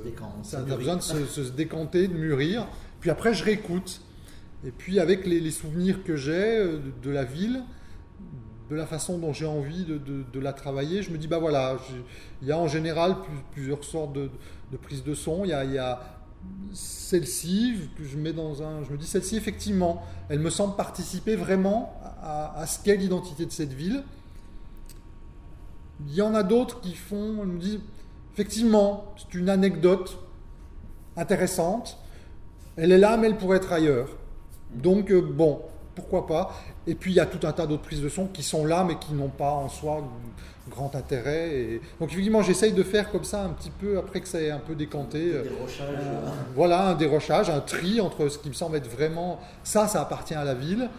ça, 0.43 0.59
a 0.59 0.61
besoin 0.63 0.95
de 0.95 1.01
se, 1.01 1.25
se, 1.43 1.51
décanter, 1.51 2.07
de 2.07 2.13
mûrir. 2.13 2.67
Puis 2.99 3.09
après, 3.09 3.33
je 3.33 3.43
réécoute. 3.43 4.01
Et 4.65 4.71
puis 4.71 4.99
avec 4.99 5.25
les, 5.25 5.39
les 5.39 5.51
souvenirs 5.51 6.03
que 6.03 6.15
j'ai 6.15 6.57
euh, 6.57 6.79
de, 7.03 7.09
la 7.11 7.23
ville, 7.23 7.63
de 8.69 8.75
la 8.75 8.87
façon 8.87 9.17
dont 9.19 9.31
j'ai 9.31 9.45
envie 9.45 9.85
de, 9.85 9.97
de, 9.99 10.39
la 10.39 10.53
travailler, 10.53 11.03
je 11.03 11.11
me 11.11 11.17
dis, 11.17 11.27
bah 11.27 11.37
voilà, 11.37 11.77
il 12.41 12.47
y 12.47 12.51
a 12.51 12.57
en 12.57 12.67
général 12.67 13.15
plusieurs 13.51 13.83
sortes 13.83 14.13
de, 14.13 14.29
prises 14.81 15.03
de 15.03 15.13
son. 15.13 15.45
Il 15.45 15.49
y 15.49 15.77
a, 15.77 15.99
celle-ci 16.73 17.75
que 17.97 18.03
je 18.03 18.17
mets 18.17 18.33
dans 18.33 18.63
un. 18.63 18.83
Je 18.83 18.91
me 18.91 18.97
dis 18.97 19.07
celle-ci 19.07 19.37
effectivement, 19.37 20.03
elle 20.29 20.39
me 20.39 20.49
semble 20.49 20.75
participer 20.75 21.35
vraiment 21.35 21.99
à, 22.21 22.65
ce 22.67 22.83
qu'est 22.83 22.97
l'identité 22.97 23.45
de 23.45 23.51
cette 23.51 23.73
ville. 23.73 24.03
Il 26.07 26.13
y 26.13 26.21
en 26.21 26.33
a 26.35 26.43
d'autres 26.43 26.81
qui 26.81 26.93
font, 26.93 27.41
elles 27.41 27.47
me 27.47 27.59
disent 27.59 27.79
effectivement, 28.35 29.15
c'est 29.17 29.37
une 29.37 29.49
anecdote 29.49 30.19
intéressante. 31.15 31.97
Elle 32.75 32.91
est 32.91 32.97
là, 32.97 33.15
mais 33.15 33.27
elle 33.27 33.37
pourrait 33.37 33.57
être 33.57 33.71
ailleurs. 33.71 34.09
Donc 34.73 35.09
euh, 35.09 35.21
bon, 35.21 35.61
pourquoi 35.95 36.27
pas. 36.27 36.53
Et 36.85 36.95
puis 36.95 37.13
il 37.13 37.15
y 37.15 37.19
a 37.21 37.25
tout 37.25 37.47
un 37.47 37.53
tas 37.53 37.65
d'autres 37.65 37.83
prises 37.83 38.01
de 38.01 38.09
son 38.09 38.27
qui 38.27 38.43
sont 38.43 38.65
là, 38.65 38.83
mais 38.83 38.99
qui 38.99 39.13
n'ont 39.13 39.29
pas 39.29 39.51
en 39.51 39.69
soi 39.69 40.03
grand 40.69 40.93
intérêt. 40.95 41.55
Et... 41.55 41.81
Donc 41.99 42.11
effectivement, 42.11 42.41
j'essaye 42.41 42.73
de 42.73 42.83
faire 42.83 43.09
comme 43.09 43.23
ça 43.23 43.43
un 43.43 43.49
petit 43.49 43.69
peu, 43.69 43.97
après 43.97 44.19
que 44.19 44.27
ça 44.27 44.41
ait 44.41 44.51
un 44.51 44.59
peu 44.59 44.75
décanté. 44.75 45.31
Euh, 45.33 45.43
euh, 45.81 46.29
voilà, 46.55 46.89
un 46.89 46.95
dérochage, 46.95 47.49
un 47.49 47.61
tri 47.61 48.01
entre 48.01 48.27
ce 48.27 48.37
qui 48.37 48.49
me 48.49 48.53
semble 48.53 48.75
être 48.75 48.89
vraiment... 48.89 49.39
Ça, 49.63 49.87
ça 49.87 50.01
appartient 50.01 50.35
à 50.35 50.43
la 50.43 50.55
ville. 50.55 50.89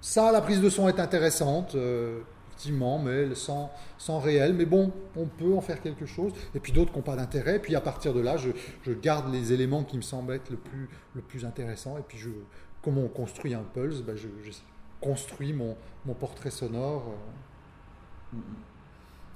Ça, 0.00 0.30
la 0.30 0.40
prise 0.40 0.60
de 0.60 0.70
son 0.70 0.88
est 0.88 1.00
intéressante, 1.00 1.74
euh, 1.74 2.20
effectivement, 2.56 2.98
mais 2.98 3.34
sans, 3.34 3.70
sans 3.98 4.18
réel. 4.18 4.54
Mais 4.54 4.64
bon, 4.64 4.92
on 5.14 5.26
peut 5.26 5.54
en 5.54 5.60
faire 5.60 5.80
quelque 5.82 6.06
chose. 6.06 6.32
Et 6.54 6.60
puis 6.60 6.72
d'autres 6.72 6.92
qui 6.92 6.98
n'ont 6.98 7.04
pas 7.04 7.16
d'intérêt. 7.16 7.60
Puis 7.60 7.74
à 7.74 7.80
partir 7.80 8.14
de 8.14 8.20
là, 8.20 8.36
je, 8.36 8.50
je, 8.82 8.92
garde 8.92 9.32
les 9.32 9.52
éléments 9.52 9.84
qui 9.84 9.96
me 9.96 10.02
semblent 10.02 10.32
être 10.32 10.50
le 10.50 10.56
plus, 10.56 10.88
le 11.14 11.20
plus 11.20 11.44
intéressant. 11.44 11.98
Et 11.98 12.02
puis, 12.02 12.18
je, 12.18 12.30
comme 12.82 12.98
on 12.98 13.08
construit 13.08 13.54
un 13.54 13.62
pulse, 13.62 14.00
ben 14.00 14.16
je, 14.16 14.28
construis 15.00 15.52
mon, 15.52 15.76
mon 16.06 16.14
portrait 16.14 16.50
sonore. 16.50 17.14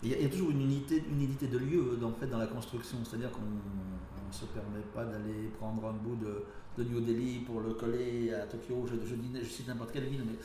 Il 0.03 0.11
y, 0.11 0.25
a, 0.25 0.29
toujours 0.31 0.51
une 0.51 0.63
unité, 0.63 1.05
une 1.11 1.23
unité 1.23 1.47
de 1.47 1.59
lieu 1.59 1.99
en 2.03 2.13
fait, 2.13 2.27
dans 2.27 2.39
la 2.39 2.47
construction, 2.47 2.97
c'est-à-dire 3.05 3.31
qu'on 3.31 3.43
ne 3.43 4.33
se 4.33 4.47
permet 4.47 4.81
pas 4.95 5.05
d'aller 5.05 5.51
prendre 5.59 5.87
un 5.87 5.93
bout 5.93 6.17
de, 6.17 6.45
de, 6.79 6.89
New 6.89 7.03
Delhi 7.03 7.41
pour 7.41 7.61
le 7.61 7.75
coller 7.75 8.33
à 8.33 8.47
Tokyo, 8.47 8.87
je, 8.87 8.95
je, 9.07 9.15
je 9.15 9.45
cite 9.45 9.69
n'importe 9.69 9.93
quelle 9.93 10.09
ville, 10.09 10.23
mais... 10.27 10.39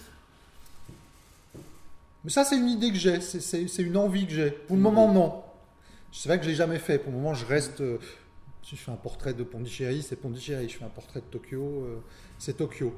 Mais 2.25 2.31
ça, 2.31 2.43
c'est 2.43 2.57
une 2.57 2.67
idée 2.67 2.89
que 2.89 2.97
j'ai, 2.97 3.21
c'est 3.21 3.83
une 3.83 3.97
envie 3.97 4.25
que 4.25 4.33
j'ai. 4.33 4.49
Pour 4.49 4.75
le 4.75 4.81
moment, 4.81 5.13
non. 5.13 5.43
C'est 6.11 6.27
vrai 6.27 6.39
que 6.39 6.43
je 6.43 6.49
l'ai 6.49 6.55
jamais 6.55 6.79
fait. 6.79 6.97
Pour 6.97 7.11
le 7.11 7.19
moment, 7.19 7.35
je 7.35 7.45
reste. 7.45 7.81
Euh, 7.81 7.99
si 8.63 8.75
je 8.75 8.81
fais 8.81 8.91
un 8.91 8.95
portrait 8.95 9.35
de 9.35 9.43
Pondichéry, 9.43 10.01
c'est 10.01 10.15
Pondichéry. 10.15 10.67
Je 10.67 10.75
fais 10.75 10.85
un 10.85 10.89
portrait 10.89 11.19
de 11.19 11.25
Tokyo, 11.25 11.61
euh, 11.61 11.99
c'est 12.39 12.57
Tokyo 12.57 12.93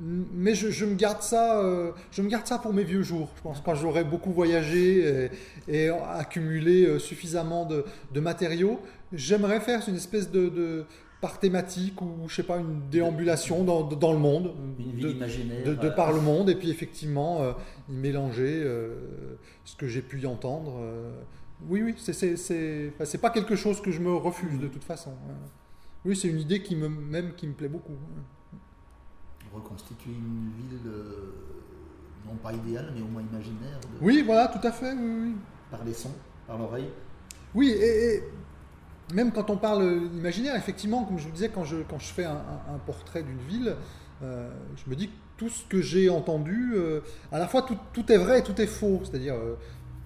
mais 0.00 0.54
je, 0.54 0.84
me 0.84 0.94
garde 0.94 1.22
ça, 1.22 1.58
euh, 1.58 1.90
je 2.12 2.22
me 2.22 2.28
garde 2.28 2.46
ça 2.46 2.60
pour 2.60 2.72
mes 2.72 2.84
vieux 2.84 3.02
jours. 3.02 3.28
Je 3.36 3.42
pense 3.42 3.60
quand 3.60 3.74
j'aurai 3.74 4.04
beaucoup 4.04 4.30
voyagé 4.30 5.28
et, 5.66 5.88
accumulé 5.88 7.00
suffisamment 7.00 7.66
de, 7.66 8.20
matériaux, 8.20 8.80
j'aimerais 9.12 9.58
faire 9.58 9.82
une 9.88 9.96
espèce 9.96 10.30
de, 10.30 10.86
par 11.20 11.38
thématique 11.40 12.00
ou 12.00 12.28
je 12.28 12.34
sais 12.36 12.42
pas 12.42 12.58
une 12.58 12.88
déambulation 12.90 13.64
dans, 13.64 14.12
le 14.12 14.18
monde, 14.18 14.54
de, 14.78 15.74
de, 15.74 15.88
par 15.88 16.12
le 16.12 16.20
monde 16.20 16.48
et 16.48 16.54
puis 16.54 16.70
effectivement 16.70 17.42
euh, 17.42 17.52
y 17.88 17.92
mélanger 17.92 18.64
ce 19.64 19.76
que 19.76 19.88
j'ai 19.88 20.02
pu 20.02 20.20
y 20.20 20.26
entendre. 20.26 20.80
oui, 21.68 21.82
oui, 21.82 21.94
c'est 21.98 22.36
c'est 22.36 23.20
pas 23.20 23.30
quelque 23.30 23.56
chose 23.56 23.80
que 23.80 23.90
je 23.90 24.00
me 24.00 24.14
refuse 24.14 24.58
de 24.60 24.68
toute 24.68 24.84
façon. 24.84 25.12
Oui, 26.04 26.16
c'est 26.16 26.28
une 26.28 26.38
idée 26.38 26.62
qui 26.62 26.76
me 26.76 26.88
même 26.88 27.34
qui 27.34 27.46
me 27.48 27.52
plaît 27.52 27.68
beaucoup 27.68 27.96
reconstituer 29.54 30.12
une 30.12 30.50
ville 30.56 30.80
euh, 30.86 31.32
non 32.26 32.36
pas 32.36 32.52
idéale, 32.52 32.92
mais 32.94 33.02
au 33.02 33.06
moins 33.06 33.22
imaginaire. 33.22 33.78
oui, 34.00 34.22
voilà, 34.24 34.48
tout 34.48 34.66
à 34.66 34.72
fait. 34.72 34.92
Oui, 34.94 35.34
Par 35.70 35.84
les 35.84 35.94
sons, 35.94 36.14
par 36.46 36.58
l'oreille. 36.58 36.90
Oui, 37.54 37.70
et, 37.70 38.22
même 39.14 39.32
quand 39.32 39.50
on 39.50 39.56
parle 39.56 40.02
imaginaire, 40.16 40.56
effectivement, 40.56 41.04
comme 41.04 41.18
je 41.18 41.26
vous 41.26 41.32
disais, 41.32 41.48
quand 41.48 41.64
je, 41.64 41.78
quand 41.88 41.98
je 41.98 42.06
fais 42.08 42.24
un, 42.24 42.78
portrait 42.86 43.22
d'une 43.22 43.40
ville, 43.48 43.74
euh, 44.22 44.50
je 44.76 44.90
me 44.90 44.96
dis 44.96 45.08
que 45.08 45.14
tout 45.36 45.48
ce 45.48 45.64
que 45.64 45.80
j'ai 45.80 46.10
entendu, 46.10 46.72
euh, 46.74 47.00
à 47.30 47.38
la 47.38 47.46
fois 47.46 47.62
tout, 47.62 47.76
tout, 47.92 48.10
est 48.10 48.16
vrai 48.16 48.40
et 48.40 48.42
tout 48.42 48.60
est 48.60 48.66
faux. 48.66 49.00
C'est-à-dire, 49.04 49.34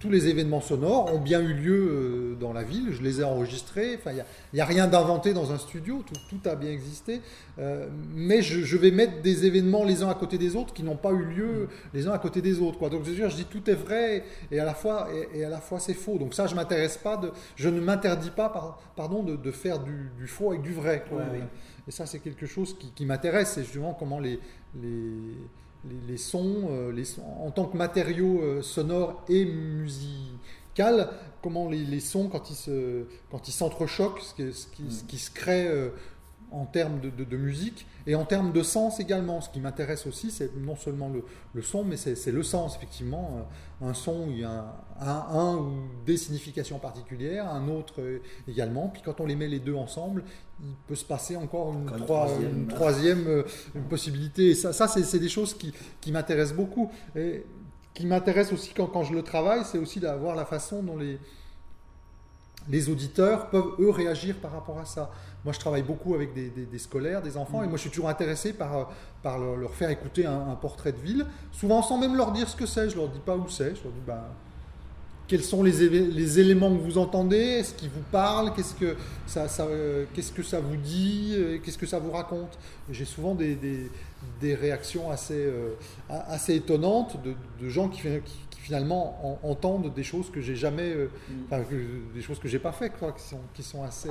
tous 0.02 0.10
les 0.10 0.26
événements 0.26 0.60
sonores 0.60 1.14
ont 1.14 1.20
bien 1.20 1.40
eu 1.40 1.54
lieu 1.54 1.88
euh, 1.88 2.34
dans 2.34 2.52
la 2.52 2.64
ville, 2.64 2.88
je 2.90 3.02
les 3.02 3.20
ai 3.20 3.24
enregistrés, 3.24 3.96
enfin, 3.96 4.10
il 4.10 4.24
n'y 4.54 4.60
a, 4.60 4.64
rien 4.64 4.88
d'inventé 4.88 5.32
dans 5.32 5.52
un 5.52 5.58
studio, 5.58 6.02
tout, 6.28 6.40
a 6.44 6.56
bien 6.56 6.72
existé, 6.72 7.20
euh, 7.60 7.86
mais 8.12 8.42
je, 8.42 8.76
vais 8.76 8.90
mettre 8.90 9.22
des 9.22 9.46
événements 9.46 9.84
les 9.84 10.02
uns 10.02 10.08
à 10.08 10.14
côté 10.14 10.38
des 10.38 10.56
autres 10.56 10.74
qui 10.74 10.82
n'ont 10.82 10.96
pas 10.96 11.12
eu 11.12 11.22
lieu 11.22 11.68
les 11.94 12.08
uns 12.08 12.12
à 12.12 12.18
côté 12.18 12.42
des 12.42 12.58
autres. 12.58 12.78
Quoi. 12.78 12.90
Donc 12.90 13.04
je, 13.04 13.12
je 13.12 13.36
dis 13.36 13.44
tout 13.44 13.70
est 13.70 13.74
vrai 13.74 14.24
et 14.50 14.58
à 14.58 14.64
la 14.64 14.74
fois, 14.74 15.08
et, 15.32 15.44
à 15.44 15.48
la 15.48 15.60
fois 15.60 15.78
c'est 15.78 15.94
faux. 15.94 16.18
Donc 16.18 16.34
ça, 16.34 16.48
je 16.48 16.56
m'intéresse 16.56 16.96
pas, 16.96 17.16
de, 17.16 17.30
je 17.54 17.68
ne 17.68 17.80
m'interdis 17.80 18.30
pas 18.30 18.52
pardon, 18.96 19.22
de, 19.22 19.50
faire 19.52 19.78
du, 19.78 20.26
faux 20.26 20.50
avec 20.50 20.62
du 20.62 20.72
vrai. 20.72 21.04
Et 21.86 21.92
ça, 21.92 22.06
c'est 22.06 22.18
quelque 22.18 22.46
chose 22.46 22.76
qui, 22.96 23.06
m'intéresse, 23.06 23.52
c'est 23.54 23.62
justement 23.62 23.94
comment 23.94 24.18
les, 24.18 24.40
les 24.80 25.36
les, 26.08 26.16
sons, 26.16 26.68
euh, 26.70 26.92
les 26.92 27.04
sons, 27.04 27.22
en 27.40 27.50
tant 27.50 27.64
que 27.64 27.76
matériau 27.76 28.40
euh, 28.40 28.62
sonore 28.62 29.24
et 29.28 29.44
musical, 29.44 31.10
comment 31.42 31.68
les, 31.68 32.00
sons, 32.00 32.28
quand 32.28 32.50
ils, 32.50 32.56
se, 32.56 33.04
quand 33.30 33.48
ils 33.48 33.52
s'entrechoquent, 33.52 34.20
ce, 34.20 34.34
qui, 34.34 34.52
ce, 34.52 34.66
qui, 34.68 34.90
ce 34.90 35.04
qui 35.04 35.18
se 35.18 35.30
crée 35.30 35.66
euh, 35.66 35.90
en 36.52 36.66
termes 36.66 37.00
de, 37.00 37.36
musique 37.36 37.86
et 38.06 38.14
en 38.14 38.24
termes 38.24 38.52
de 38.52 38.62
sens 38.62 39.00
également. 39.00 39.40
Ce 39.40 39.50
qui 39.50 39.60
m'intéresse 39.60 40.06
aussi, 40.06 40.30
c'est 40.30 40.54
non 40.56 40.76
seulement 40.76 41.10
le, 41.54 41.62
son, 41.62 41.84
mais 41.84 41.96
c'est 41.96 42.30
le 42.30 42.42
sens, 42.42 42.76
effectivement. 42.76 43.46
Un 43.80 43.94
son, 43.94 44.26
il 44.28 44.40
y 44.40 44.44
a 44.44 44.76
un, 45.00 45.56
ou 45.56 45.72
des 46.06 46.16
significations 46.16 46.78
particulières, 46.78 47.48
un 47.48 47.68
autre 47.68 48.00
également. 48.48 48.88
Puis 48.88 49.02
quand 49.04 49.20
on 49.20 49.26
les 49.26 49.36
met 49.36 49.48
les 49.48 49.60
deux 49.60 49.74
ensemble, 49.74 50.24
il 50.62 50.74
peut 50.86 50.94
se 50.94 51.04
passer 51.04 51.36
encore 51.36 51.72
une, 51.72 52.66
troisième, 52.68 53.26
euh, 53.26 53.42
possibilité. 53.88 54.50
Et 54.50 54.54
ça, 54.54 54.72
ça 54.72 54.86
c'est 54.86 55.18
des 55.18 55.28
choses 55.28 55.54
qui, 55.54 55.72
qui 56.00 56.12
m'intéressent 56.12 56.56
beaucoup. 56.56 56.90
Et 57.16 57.44
qui 57.94 58.06
m'intéresse 58.06 58.52
aussi 58.52 58.72
quand, 58.74 58.86
quand 58.86 59.02
je 59.02 59.12
le 59.12 59.22
travaille, 59.22 59.64
c'est 59.64 59.78
aussi 59.78 60.00
d'avoir 60.00 60.34
la 60.34 60.46
façon 60.46 60.82
dont 60.82 60.96
les, 60.96 61.18
les 62.70 62.88
auditeurs 62.88 63.51
peuvent, 63.51 63.75
eux, 63.79 63.90
réagir 63.90 64.37
par 64.37 64.53
rapport 64.53 64.79
à 64.79 64.85
ça. 64.85 65.11
Moi, 65.44 65.53
je 65.53 65.59
travaille 65.59 65.83
beaucoup 65.83 66.14
avec 66.14 66.33
des, 66.35 66.79
scolaires, 66.79 67.22
des 67.22 67.37
enfants, 67.37 67.62
et 67.62 67.66
moi, 67.66 67.77
je 67.77 67.83
suis 67.83 67.90
toujours 67.90 68.09
intéressé 68.09 68.53
par, 68.53 68.92
par 69.22 69.38
leur, 69.38 69.75
faire 69.75 69.90
écouter 69.90 70.25
un, 70.27 70.57
portrait 70.61 70.92
de 70.92 70.98
ville, 70.98 71.27
souvent 71.51 71.83
sans 71.83 71.98
même 71.98 72.16
leur 72.16 72.33
dire 72.33 72.48
ce 72.48 72.57
que 72.57 72.66
c'est. 72.66 72.90
Je 72.90 72.96
leur 72.96 73.09
dis 73.09 73.18
pas 73.18 73.37
où 73.37 73.48
c'est. 73.48 73.75
Je 73.75 73.83
leur 73.83 73.92
dis, 73.92 74.01
ben, 74.07 74.22
quels 75.27 75.42
sont 75.42 75.62
les, 75.62 75.88
les, 75.88 76.40
éléments 76.40 76.70
que 76.77 76.83
vous 76.83 76.98
entendez? 76.98 77.37
Est-ce 77.37 77.75
qu'ils 77.75 77.88
vous 77.88 78.05
parlent? 78.12 78.53
Qu'est-ce 78.55 78.75
que 78.75 78.96
ça, 79.27 79.48
ça 79.48 79.64
euh, 79.64 80.05
qu'est-ce 80.14 80.31
que 80.31 80.42
ça 80.42 80.61
vous 80.61 80.77
dit? 80.77 81.37
Qu'est-ce 81.64 81.79
que 81.79 81.87
ça 81.87 81.98
vous 81.98 82.11
raconte? 82.11 82.59
J'ai 82.90 83.05
souvent 83.05 83.35
des, 83.35 83.57
des, 84.40 84.55
réactions 84.55 85.11
assez, 85.11 85.35
euh, 85.35 85.75
assez 86.09 86.57
étonnantes 86.57 87.16
de, 87.25 87.35
de 87.61 87.68
gens 87.68 87.88
qui, 87.88 88.03
qui, 88.03 88.51
finalement 88.62 89.38
entendent 89.42 89.92
des 89.92 90.05
choses 90.05 90.31
que 90.31 90.40
j'ai 90.40 90.57
jamais, 90.57 90.92
euh, 90.94 91.11
mm. 91.51 92.12
des 92.14 92.22
choses 92.22 92.38
que 92.38 92.48
j'ai 92.48 92.59
pas 92.59 92.72
fait, 92.72 92.90
quoi, 92.90 93.12
qui 93.12 93.22
sont, 93.22 93.40
qui 93.55 93.62
sont 93.62 93.83
assez 93.83 94.11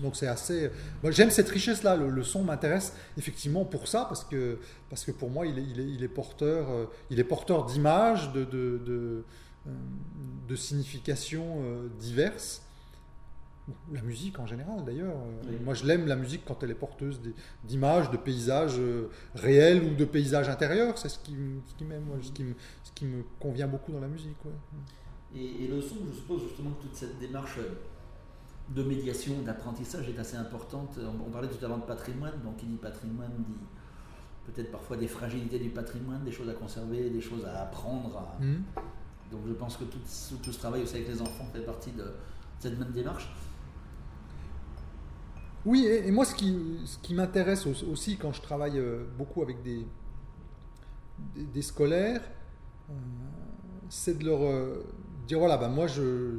donc 0.00 0.16
c'est 0.16 0.28
assez. 0.28 0.70
Moi, 1.02 1.12
j'aime 1.12 1.30
cette 1.30 1.48
richesse-là. 1.48 1.96
Le, 1.96 2.22
son 2.22 2.44
m'intéresse 2.44 2.94
effectivement 3.16 3.64
pour 3.64 3.88
ça 3.88 4.04
parce 4.08 4.24
que 4.24 4.58
parce 4.90 5.04
que 5.04 5.10
pour 5.10 5.30
moi 5.30 5.46
il 5.46 5.58
est, 5.58 5.62
il 5.62 5.80
est, 5.80 5.88
il 5.88 6.04
est 6.04 6.08
porteur 6.08 6.70
euh, 6.70 6.86
il 7.10 7.18
est 7.18 7.24
porteur 7.24 7.64
d'images 7.64 8.32
de 8.32 8.44
de, 8.44 8.80
de, 8.84 9.24
euh, 9.66 9.70
de 10.48 10.56
significations 10.56 11.62
euh, 11.62 11.88
diverses. 11.98 12.62
La 13.92 14.02
musique 14.02 14.38
en 14.38 14.46
général 14.46 14.84
d'ailleurs. 14.84 15.16
Moi 15.64 15.74
je 15.74 15.84
l'aime 15.84 16.06
la 16.06 16.16
musique 16.16 16.42
quand 16.46 16.62
elle 16.62 16.70
est 16.70 16.74
porteuse 16.74 17.20
d'images, 17.64 18.10
de 18.10 18.16
paysages 18.16 18.80
réels 19.34 19.82
ou 19.82 19.94
de 19.94 20.04
paysages 20.04 20.48
intérieurs. 20.48 20.98
C'est 20.98 21.08
ce 21.08 21.18
qui, 21.18 21.36
ce 21.66 21.74
qui 21.74 21.84
m'aime, 21.84 22.04
ce, 22.22 22.32
qui 22.32 22.44
me, 22.44 22.54
ce 22.84 22.92
qui 22.92 23.04
me 23.04 23.24
convient 23.38 23.68
beaucoup 23.68 23.92
dans 23.92 24.00
la 24.00 24.08
musique. 24.08 24.36
Et, 25.34 25.68
le 25.68 25.80
son, 25.80 25.96
je 26.10 26.16
suppose 26.16 26.42
justement 26.42 26.70
que 26.70 26.82
toute 26.82 26.96
cette 26.96 27.18
démarche 27.18 27.58
de 28.74 28.82
médiation, 28.82 29.34
d'apprentissage 29.42 30.08
est 30.08 30.18
assez 30.18 30.36
importante. 30.36 30.98
On, 30.98 31.30
parlait 31.30 31.48
tout 31.48 31.62
à 31.64 31.68
l'heure 31.68 31.78
de 31.78 31.84
patrimoine, 31.86 32.34
donc 32.44 32.56
qui 32.56 32.66
dit 32.66 32.76
patrimoine 32.76 33.32
dit 33.38 33.54
peut-être 34.46 34.70
parfois 34.70 34.96
des 34.96 35.08
fragilités 35.08 35.58
du 35.58 35.70
patrimoine, 35.70 36.24
des 36.24 36.32
choses 36.32 36.48
à 36.48 36.54
conserver, 36.54 37.10
des 37.10 37.20
choses 37.20 37.44
à 37.44 37.62
apprendre. 37.62 38.34
Mmh. 38.40 38.54
Donc 39.30 39.40
je 39.46 39.52
pense 39.52 39.76
que 39.76 39.84
tout, 39.84 39.98
tout, 40.42 40.52
ce 40.52 40.58
travail 40.58 40.82
aussi 40.82 40.96
avec 40.96 41.08
les 41.08 41.20
enfants 41.20 41.46
fait 41.52 41.60
partie 41.60 41.92
de 41.92 42.04
cette 42.58 42.78
même 42.78 42.92
démarche. 42.92 43.28
Oui, 45.68 45.84
et, 45.86 46.10
moi 46.10 46.24
ce 46.24 46.34
qui, 46.34 47.14
m'intéresse 47.14 47.66
aussi 47.66 48.16
quand 48.16 48.32
je 48.32 48.40
travaille 48.40 48.78
euh, 48.78 49.04
beaucoup 49.18 49.42
avec 49.42 49.58
des, 49.62 51.60
scolaires, 51.60 52.22
euh, 52.88 52.94
c'est 53.90 54.18
de 54.18 54.24
leur 54.24 54.42
euh, 54.44 54.82
dire 55.26 55.40
voilà, 55.40 55.58
ben 55.58 55.68
moi 55.68 55.86
je. 55.86 56.38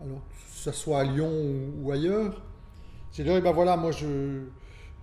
Alors, 0.00 0.20
que 0.20 0.54
ce 0.54 0.72
soit 0.72 1.00
à 1.00 1.04
Lyon 1.04 1.30
ou, 1.82 1.92
ailleurs, 1.92 2.40
c'est 3.12 3.24
de 3.24 3.28
dire, 3.28 3.36
eh 3.36 3.42
ben 3.42 3.52
voilà, 3.52 3.76
moi 3.76 3.90
je 3.90 4.44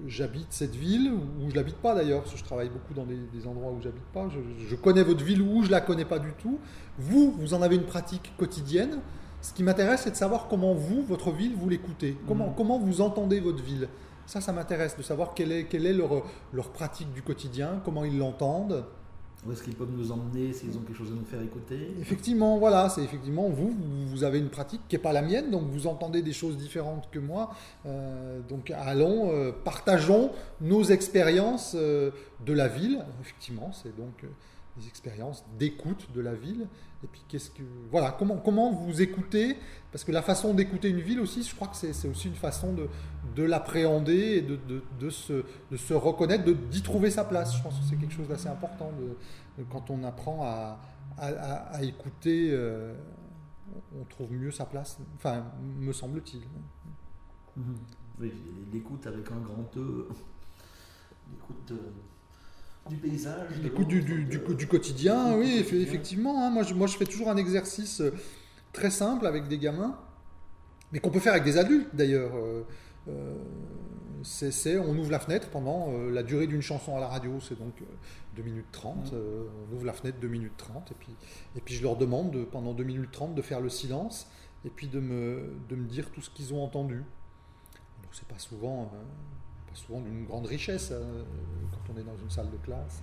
j'habite 0.08 0.48
cette 0.50 0.76
ville, 0.76 1.14
ou 1.14 1.52
je 1.52 1.56
l'habite 1.56 1.76
pas 1.76 1.94
d'ailleurs, 1.94 2.22
parce 2.22 2.34
que 2.34 2.40
je 2.40 2.44
travaille 2.44 2.70
beaucoup 2.70 2.96
dans 2.96 3.06
des, 3.06 3.46
endroits 3.46 3.72
où 3.72 3.80
j'habite 3.84 4.12
pas. 4.16 4.30
Je, 4.68 4.76
connais 4.76 5.04
votre 5.04 5.24
ville 5.24 5.44
ou 5.44 5.62
je 5.62 5.70
la 5.70 5.80
connais 5.80 6.06
pas 6.06 6.18
du 6.18 6.34
tout. 6.42 6.58
Vous, 6.98 7.36
vous 7.38 7.54
en 7.54 7.62
avez 7.62 7.76
une 7.76 7.86
pratique 7.86 8.34
quotidienne. 8.36 9.00
Ce 9.44 9.54
qui 9.54 9.62
m'intéresse, 9.62 10.04
c'est 10.06 10.12
de 10.12 10.16
savoir 10.16 10.48
comment 10.48 10.74
vous, 10.74 11.04
votre 11.04 11.32
ville, 11.32 11.54
vous 11.58 11.68
l'écoutez. 11.68 12.18
Comment, 12.30 12.48
mmh. 12.48 12.54
comment 12.56 12.80
vous 12.80 13.02
entendez 13.02 13.42
votre 13.42 13.62
ville. 13.62 13.90
Ça, 14.26 14.40
ça 14.40 14.54
m'intéresse 14.54 14.96
de 14.98 15.04
savoir 15.04 15.34
quelle 15.34 15.52
est, 15.52 15.66
quelle 15.66 15.86
est 15.86 15.92
leur, 15.92 16.24
leur 16.54 16.70
pratique 16.70 17.12
du 17.12 17.22
quotidien, 17.22 17.82
comment 17.84 18.06
ils 18.06 18.18
l'entendent. 18.18 18.86
Où 19.46 19.52
est-ce 19.52 19.62
qu'ils 19.62 19.76
peuvent 19.76 19.92
nous 19.92 20.14
emmener 20.14 20.54
s'ils 20.54 20.78
ont 20.78 20.80
quelque 20.80 20.98
chose 20.98 21.12
à 21.12 21.16
nous 21.16 21.26
faire 21.26 21.42
écouter? 21.42 21.94
Effectivement, 22.00 22.58
voilà, 22.58 22.88
c'est 22.88 23.04
effectivement 23.04 23.50
vous, 23.50 23.76
vous 24.06 24.24
avez 24.24 24.40
une 24.40 24.48
pratique 24.48 24.80
qui 24.88 24.96
n'est 24.96 25.02
pas 25.02 25.12
la 25.12 25.22
mienne, 25.22 25.52
donc 25.52 25.64
vous 25.64 25.88
entendez 25.88 26.22
des 26.22 26.32
choses 26.32 26.56
différentes 26.56 27.10
que 27.12 27.20
moi. 27.20 27.54
Euh, 27.86 28.40
donc 28.48 28.72
allons, 28.72 29.32
euh, 29.34 29.52
partageons 29.52 30.32
nos 30.62 30.84
expériences 30.84 31.74
euh, 31.76 32.12
de 32.46 32.54
la 32.54 32.70
ville. 32.70 33.04
Effectivement, 33.20 33.72
c'est 33.74 33.94
donc 33.98 34.24
des 34.78 34.88
expériences 34.88 35.44
d'écoute 35.58 36.12
de 36.14 36.22
la 36.22 36.34
ville. 36.34 36.68
Et 37.04 37.08
puis 37.08 37.22
qu'est-ce 37.28 37.50
que 37.50 37.64
voilà 37.92 38.16
comment 38.18 38.38
comment 38.38 38.72
vous 38.72 39.02
écoutez? 39.02 39.58
Parce 39.92 40.04
que 40.04 40.12
la 40.12 40.22
façon 40.22 40.54
d'écouter 40.54 40.90
une 40.90 41.02
ville 41.02 41.20
aussi, 41.20 41.44
je 41.44 41.54
crois 41.54 41.68
que 41.68 41.76
c'est 41.76 42.08
aussi 42.08 42.28
une 42.28 42.36
façon 42.36 42.74
de, 42.74 42.88
de 43.36 43.44
l'appréhender 43.44 44.38
et 44.38 44.42
de, 44.42 44.56
de, 44.56 44.82
de, 45.00 45.10
se, 45.10 45.44
de 45.70 45.78
se 45.78 45.94
reconnaître, 45.94 46.46
d'y 46.46 46.82
trouver 46.82 47.12
sa 47.12 47.26
place. 47.26 47.56
Je 47.58 47.62
pense 47.62 47.78
que 47.80 47.86
c'est 47.86 47.98
quelque 47.98 48.14
chose 48.14 48.28
d'assez 48.28 48.48
important 48.48 48.92
quand 49.70 49.90
on 49.90 50.04
apprend 50.04 50.44
à, 50.44 50.80
à, 51.18 51.84
écouter, 51.84 52.50
euh, 52.52 52.96
on 54.00 54.04
trouve 54.06 54.32
mieux 54.32 54.52
sa 54.52 54.66
place. 54.66 55.00
Enfin, 55.16 55.46
me 55.80 55.94
semble-t-il. 55.94 56.42
Mhm. 57.56 57.76
l'écoute 58.72 59.06
avec 59.06 59.32
un 59.32 59.40
grand 59.40 59.78
E. 59.78 60.08
L'écoute. 61.32 61.72
Euh, 61.72 61.92
du 62.90 62.98
paysage. 62.98 63.60
Du, 63.62 64.02
du, 64.02 64.26
du, 64.26 64.68
quotidien, 64.68 65.36
oui, 65.38 65.58
effectivement. 65.58 66.46
Hein. 66.46 66.50
moi, 66.50 66.64
je, 66.64 66.74
moi, 66.74 66.88
je 66.88 66.98
fais 66.98 67.06
toujours 67.06 67.30
un 67.30 67.38
exercice 67.38 68.02
euh, 68.02 68.14
très 68.74 68.90
simple 68.90 69.26
avec 69.26 69.48
des 69.48 69.58
gamins, 69.58 69.98
mais 70.92 71.00
qu'on 71.00 71.10
peut 71.10 71.20
faire 71.20 71.34
avec 71.34 71.46
des 71.46 71.58
adultes 71.58 71.96
d'ailleurs. 71.96 72.36
Euh, 72.36 72.66
euh, 73.08 73.36
c'est, 74.24 74.78
on 74.78 74.98
ouvre 74.98 75.12
la 75.12 75.20
fenêtre 75.20 75.50
pendant 75.50 75.92
la 76.10 76.24
durée 76.24 76.48
d'une 76.48 76.62
chanson 76.62 76.96
à 76.96 77.02
la 77.02 77.10
radio, 77.10 77.42
c'est 77.42 77.60
donc 77.60 77.74
2 78.38 78.42
minutes 78.42 78.72
30. 78.72 79.12
Mmh. 79.12 79.16
on 79.18 79.76
ouvre 79.76 79.86
la 79.86 79.92
fenêtre 79.92 80.18
2 80.22 80.30
minutes 80.30 80.56
30, 80.56 80.92
et 80.92 80.96
puis, 80.98 81.14
et 81.58 81.60
puis 81.60 81.76
je 81.76 81.84
leur 81.84 81.98
demande 81.98 82.32
de, 82.32 82.46
pendant 82.46 82.74
2 82.74 82.86
minutes 82.86 83.12
30 83.12 83.36
de 83.36 83.42
faire 83.42 83.60
le 83.60 83.68
silence, 83.68 84.30
et 84.64 84.70
puis 84.70 84.88
de 84.88 85.02
me, 85.02 85.52
de 85.68 85.76
me 85.76 85.86
dire 85.86 86.10
tout 86.10 86.22
ce 86.22 86.30
qu'ils 86.30 86.54
ont 86.54 86.64
entendu. 86.64 87.04
Alors, 88.00 88.14
c'est 88.14 88.28
pas 88.30 88.40
souvent 88.40 88.90
souvent 89.74 90.02
d'une 90.02 90.26
grande 90.26 90.46
richesse 90.46 90.90
euh, 90.92 91.24
quand 91.72 91.94
on 91.94 92.00
est 92.00 92.04
dans 92.04 92.18
une 92.22 92.30
salle 92.30 92.50
de 92.50 92.58
classe. 92.58 93.02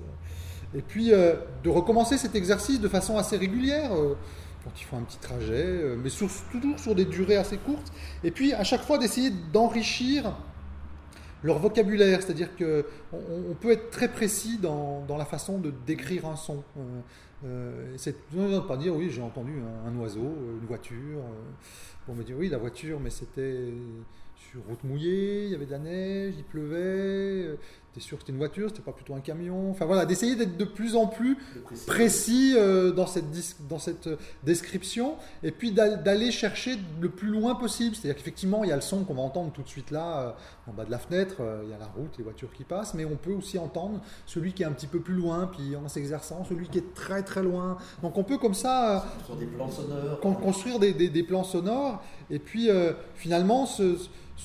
Et 0.74 0.82
puis 0.82 1.12
euh, 1.12 1.34
de 1.64 1.68
recommencer 1.68 2.18
cet 2.18 2.34
exercice 2.34 2.80
de 2.80 2.88
façon 2.88 3.18
assez 3.18 3.36
régulière 3.36 3.92
euh, 3.92 4.16
quand 4.64 4.70
ils 4.78 4.84
font 4.84 4.98
un 4.98 5.02
petit 5.02 5.18
trajet, 5.18 5.96
mais 6.02 6.10
toujours 6.10 6.78
sur 6.78 6.94
des 6.94 7.06
durées 7.06 7.36
assez 7.36 7.56
courtes. 7.56 7.92
Et 8.22 8.30
puis 8.30 8.52
à 8.52 8.62
chaque 8.62 8.82
fois 8.82 8.98
d'essayer 8.98 9.30
d'enrichir 9.52 10.36
leur 11.42 11.58
vocabulaire, 11.58 12.20
c'est-à-dire 12.22 12.54
que 12.56 12.84
on, 13.14 13.54
peut 13.54 13.70
être 13.70 13.88
très 13.88 14.08
précis 14.08 14.58
dans, 14.58 15.02
dans, 15.08 15.16
la 15.16 15.24
façon 15.24 15.58
de 15.58 15.72
décrire 15.86 16.26
un 16.26 16.36
son. 16.36 16.62
Euh, 17.46 17.94
c'est 17.96 18.14
pas 18.68 18.76
dire 18.76 18.94
oui 18.94 19.08
j'ai 19.08 19.22
entendu 19.22 19.54
un, 19.86 19.96
oiseau, 19.96 20.36
une 20.60 20.66
voiture. 20.66 21.22
on 22.06 22.14
me 22.14 22.22
dit 22.22 22.34
oui 22.34 22.50
la 22.50 22.58
voiture, 22.58 23.00
mais 23.00 23.08
c'était 23.08 23.72
sur 24.48 24.62
route 24.64 24.82
mouillée, 24.84 25.44
il 25.44 25.52
y 25.52 25.54
avait 25.54 25.66
de 25.66 25.70
la 25.70 25.78
neige, 25.78 26.34
il 26.38 26.44
pleuvait, 26.44 27.58
T'es 27.92 27.98
sûr 28.00 28.18
que 28.18 28.22
c'était 28.22 28.32
une 28.32 28.38
voiture, 28.38 28.68
c'était 28.68 28.82
pas 28.82 28.92
plutôt 28.92 29.14
un 29.14 29.20
camion 29.20 29.70
Enfin 29.70 29.84
voilà, 29.84 30.06
d'essayer 30.06 30.36
d'être 30.36 30.56
de 30.56 30.64
plus 30.64 30.94
en 30.94 31.08
plus 31.08 31.36
précis, 31.88 32.54
euh, 32.56 32.92
dans, 32.92 33.06
cette, 33.06 33.24
dans 33.68 33.80
cette 33.80 34.06
euh, 34.06 34.16
description, 34.44 35.16
et 35.42 35.50
puis 35.50 35.72
d'aller 35.72 36.30
chercher 36.30 36.78
le 37.00 37.08
plus 37.08 37.28
loin 37.28 37.56
possible. 37.56 37.96
C'est-à-dire 37.96 38.16
qu'effectivement, 38.16 38.62
il 38.62 38.70
y 38.70 38.72
a 38.72 38.76
le 38.76 38.82
son 38.82 39.02
qu'on 39.02 39.14
va 39.14 39.22
entendre 39.22 39.50
tout 39.52 39.62
de 39.62 39.68
suite 39.68 39.90
là, 39.90 40.20
euh, 40.20 40.70
en 40.70 40.72
bas 40.72 40.84
de 40.84 40.90
la 40.92 40.98
fenêtre, 40.98 41.42
il 41.64 41.70
y 41.70 41.72
a 41.72 41.78
la 41.78 41.86
route, 41.86 42.16
les 42.16 42.22
voitures 42.22 42.52
qui 42.52 42.62
passent, 42.62 42.94
mais 42.94 43.04
on 43.04 43.16
peut 43.16 43.32
aussi 43.32 43.58
entendre 43.58 44.00
celui 44.24 44.52
qui 44.52 44.62
est 44.62 44.66
un 44.66 44.72
petit 44.72 44.86
peu 44.86 45.00
plus 45.00 45.14
loin, 45.14 45.50
puis 45.52 45.74
en 45.74 45.88
s'exerçant, 45.88 46.44
celui 46.44 46.68
qui 46.68 46.78
est 46.78 46.94
très 46.94 47.24
très 47.24 47.42
loin. 47.42 47.76
Donc 48.02 48.16
on 48.16 48.22
peut 48.22 48.38
comme 48.38 48.54
ça 48.54 49.04
des 49.36 49.46
plans 49.46 49.70
sonores. 49.70 50.20
construire 50.20 50.78
des, 50.78 50.92
des, 50.92 51.22
plans 51.24 51.42
sonores, 51.42 52.00
et 52.30 52.38
puis 52.38 52.68
finalement 53.16 53.66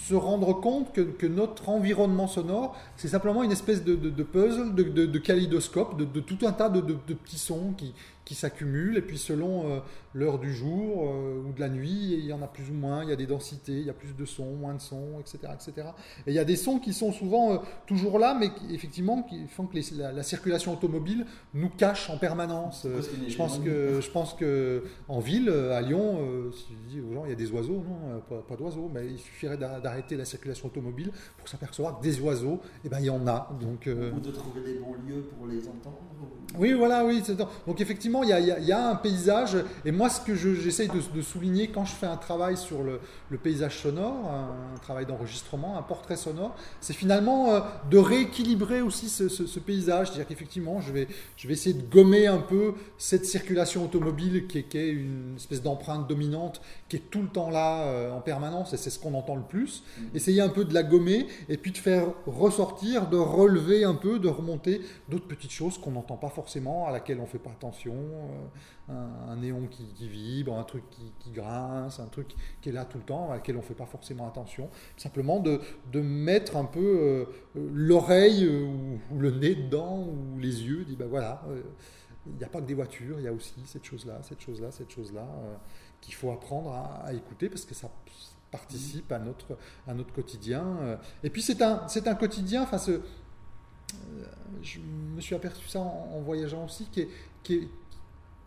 se 0.04 0.14
rendre 0.14 0.54
compte 0.54 0.94
que, 0.94 1.26
notre 1.26 1.70
environnement 1.70 2.28
sonore, 2.28 2.76
c'est 2.98 3.08
simplement 3.08 3.35
une 3.44 3.52
espèce 3.52 3.84
de, 3.84 3.96
puzzle, 4.24 4.76
de, 4.76 4.84
de, 4.84 5.06
de, 5.06 6.20
tout 6.20 6.38
un 6.46 6.52
tas 6.52 6.70
de, 6.70 6.82
petits 6.82 7.38
sons 7.38 7.74
qui, 7.78 7.94
qui 8.26 8.34
s'accumulent, 8.34 8.98
et 8.98 9.02
puis 9.04 9.20
selon 9.20 9.70
euh, 9.70 9.80
l'heure 10.14 10.40
du 10.40 10.54
jour 10.54 11.04
euh, 11.04 11.44
ou 11.48 11.54
de 11.54 11.60
la 11.60 11.70
nuit, 11.70 12.16
il 12.18 12.26
y 12.26 12.34
en 12.34 12.42
a 12.42 12.48
plus 12.48 12.72
ou 12.72 12.74
moins, 12.74 13.04
il 13.04 13.10
y 13.10 13.14
a 13.14 13.16
des 13.16 13.28
densités, 13.28 13.74
il 13.74 13.86
y 13.86 13.90
a 13.90 13.94
plus 13.94 14.16
de 14.16 14.26
sons, 14.26 14.56
moins 14.56 14.74
de 14.74 14.82
sons, 14.82 15.20
etc. 15.20 15.54
etc. 15.54 15.90
Et 16.26 16.32
il 16.32 16.34
y 16.34 16.40
a 16.40 16.44
des 16.44 16.56
sons 16.56 16.80
qui 16.80 16.92
sont 16.92 17.12
souvent 17.12 17.54
euh, 17.54 17.58
toujours 17.86 18.18
là, 18.18 18.36
mais 18.38 18.52
qui, 18.52 18.74
effectivement 18.74 19.22
qui 19.22 19.46
font 19.48 19.68
que 19.68 19.78
la, 19.96 20.24
circulation 20.24 20.74
automobile 20.74 21.28
nous 21.54 21.70
cache 21.70 22.10
en 22.10 22.18
permanence. 22.18 22.88
je, 23.28 23.38
pense 23.38 23.60
que, 23.60 24.00
je 24.02 24.10
pense 24.10 24.34
que 24.34 24.84
en 25.08 25.20
ville, 25.20 25.50
à 25.50 25.82
Lyon, 25.82 26.52
si 26.52 26.74
je 26.74 26.96
dis 26.96 27.02
aux 27.02 27.14
gens 27.14 27.26
il 27.26 27.30
y 27.30 27.34
a 27.34 27.36
des 27.36 27.52
oiseaux, 27.52 27.84
non, 27.88 28.22
pas, 28.42 28.56
d'oiseaux, 28.56 28.90
mais 28.92 29.06
il 29.06 29.20
suffirait 29.20 29.58
d'arrêter 29.58 30.18
la 30.18 30.26
circulation 30.26 30.68
automobile 30.68 31.12
pour 31.38 31.48
s'apercevoir 31.48 32.00
que 32.00 32.04
des 32.04 32.20
oiseaux, 32.20 32.60
et 32.84 32.86
eh 32.86 32.90
ben, 32.90 33.00
il 33.00 33.06
y 33.06 33.10
en 33.12 33.28
a. 33.28 33.56
Donc, 33.62 33.88
Ou 33.88 34.20
de 34.20 34.32
trouver 34.32 34.62
des 34.62 34.80
bons 34.80 34.96
lieux 35.08 35.22
pour 35.38 35.46
les 35.46 35.68
entendre. 35.68 36.00
Oui, 36.58 36.74
voilà, 36.74 37.06
oui. 37.06 37.22
Donc 37.68 37.82
effectivement, 37.82 38.15
il 38.24 38.30
y, 38.30 38.72
a, 38.72 38.90
un 38.90 38.96
paysage. 38.96 39.58
Et 39.84 39.92
moi, 39.92 40.10
ce 40.10 40.22
que 40.22 40.36
j'essaye 40.36 40.90
de, 40.90 41.22
souligner 41.22 41.70
quand 41.70 41.86
je 41.86 41.94
fais 41.94 42.06
un 42.06 42.18
travail 42.18 42.58
sur 42.58 42.84
le, 42.84 43.00
paysage 43.38 43.80
sonore, 43.80 44.32
un, 44.32 44.78
travail 44.80 45.06
d'enregistrement, 45.06 45.78
un 45.78 45.82
portrait 45.82 46.16
sonore, 46.16 46.56
c'est 46.82 46.94
finalement 46.94 47.54
euh, 47.54 47.60
de 47.90 47.98
rééquilibrer 47.98 48.82
aussi 48.82 49.10
ce, 49.10 49.60
paysage. 49.60 50.08
C'est-à-dire 50.08 50.28
qu'effectivement, 50.28 50.82
je 50.82 50.92
vais, 50.92 51.08
je 51.38 51.48
vais 51.48 51.54
essayer 51.54 51.76
de 51.76 51.88
gommer 51.88 52.28
un 52.28 52.40
peu 52.40 52.74
cette 52.98 53.26
circulation 53.26 53.86
automobile 53.86 54.48
qui 54.48 54.60
est, 54.60 54.90
une 54.90 55.36
espèce 55.36 55.62
d'empreinte 55.62 56.08
dominante 56.08 56.62
qui 56.90 56.98
est 56.98 57.10
tout 57.10 57.22
le 57.22 57.28
temps 57.28 57.50
là 57.50 57.84
euh, 57.84 58.12
en 58.12 58.22
permanence 58.22 58.74
et 58.74 58.78
c'est 58.78 58.90
ce 58.90 59.00
qu'on 59.00 59.14
entend 59.14 59.36
le 59.36 59.44
plus. 59.44 59.84
Mmh. 59.98 60.02
Essayer 60.16 60.42
un 60.42 60.50
peu 60.50 60.66
de 60.66 60.74
la 60.74 60.84
gommer 60.84 61.28
et 61.50 61.58
puis 61.58 61.72
de 61.72 61.78
faire 61.78 62.08
ressortir, 62.28 63.08
de 63.08 63.18
relever 63.18 63.84
un 63.84 63.96
peu, 63.96 64.20
de 64.20 64.28
remonter 64.28 64.82
d'autres 65.10 65.28
petites 65.28 65.52
choses 65.52 65.78
qu'on 65.78 65.92
n'entend 65.92 66.18
pas 66.18 66.30
forcément, 66.30 66.88
à 66.88 66.92
laquelle 66.92 67.20
on 67.20 67.24
ne 67.24 67.28
fait 67.28 67.40
pas 67.40 67.52
attention. 67.52 67.96
Euh, 68.14 68.94
un, 69.28 69.36
néon 69.38 69.68
qui, 69.68 70.08
vibre, 70.08 70.56
un 70.56 70.64
truc 70.64 70.84
qui, 71.20 71.32
grince, 71.32 72.00
un 72.00 72.06
truc 72.06 72.36
qui 72.62 72.70
est 72.70 72.72
là 72.72 72.86
tout 72.86 73.00
le 73.00 73.04
temps, 73.04 73.32
à 73.32 73.36
laquelle 73.36 73.56
on 73.56 73.62
ne 73.62 73.64
fait 73.64 73.74
pas 73.74 73.88
forcément 73.88 74.28
attention. 74.28 74.70
Simplement 74.96 75.40
de, 75.40 75.60
de 75.92 76.02
mettre 76.02 76.56
un 76.56 76.66
peu 76.66 76.80
euh, 76.80 77.26
l'oreille 77.56 78.48
ou, 78.48 79.00
le 79.18 79.32
nez 79.32 79.56
dedans 79.56 80.04
ou 80.04 80.40
les 80.40 80.64
yeux, 80.64 80.86
dit 80.86 80.96
ben 80.96 81.08
voilà, 81.08 81.44
il 82.28 82.36
n'y 82.36 82.44
a 82.44 82.48
pas 82.48 82.62
que 82.62 82.68
des 82.68 82.76
voitures, 82.76 83.20
il 83.20 83.24
y 83.24 83.28
a 83.28 83.34
aussi 83.34 83.56
cette 83.66 83.86
chose-là, 83.86 84.20
cette 84.22 84.42
chose-là, 84.42 84.72
cette 84.72 84.92
chose-là 84.92 85.28
qu'il 86.02 86.14
faut 86.14 86.32
apprendre 86.32 86.72
à, 86.72 87.12
écouter 87.14 87.50
parce 87.50 87.66
que 87.66 87.74
ça 87.74 87.90
participe 88.52 89.12
à 89.12 89.20
notre, 89.20 89.58
à 89.88 89.96
notre 89.96 90.14
quotidien. 90.14 91.00
Et 91.24 91.32
puis 91.32 91.42
c'est 91.42 91.62
un, 91.64 91.88
un 92.06 92.16
quotidien, 92.16 92.62
enfin 92.64 92.78
je 94.62 94.80
me 94.80 95.22
suis 95.22 95.36
aperçu 95.36 95.68
ça 95.68 95.80
en, 95.80 96.22
voyageant 96.22 96.66
aussi, 96.66 96.86
qui 96.86 97.08
qui 97.46 97.54
est, 97.56 97.70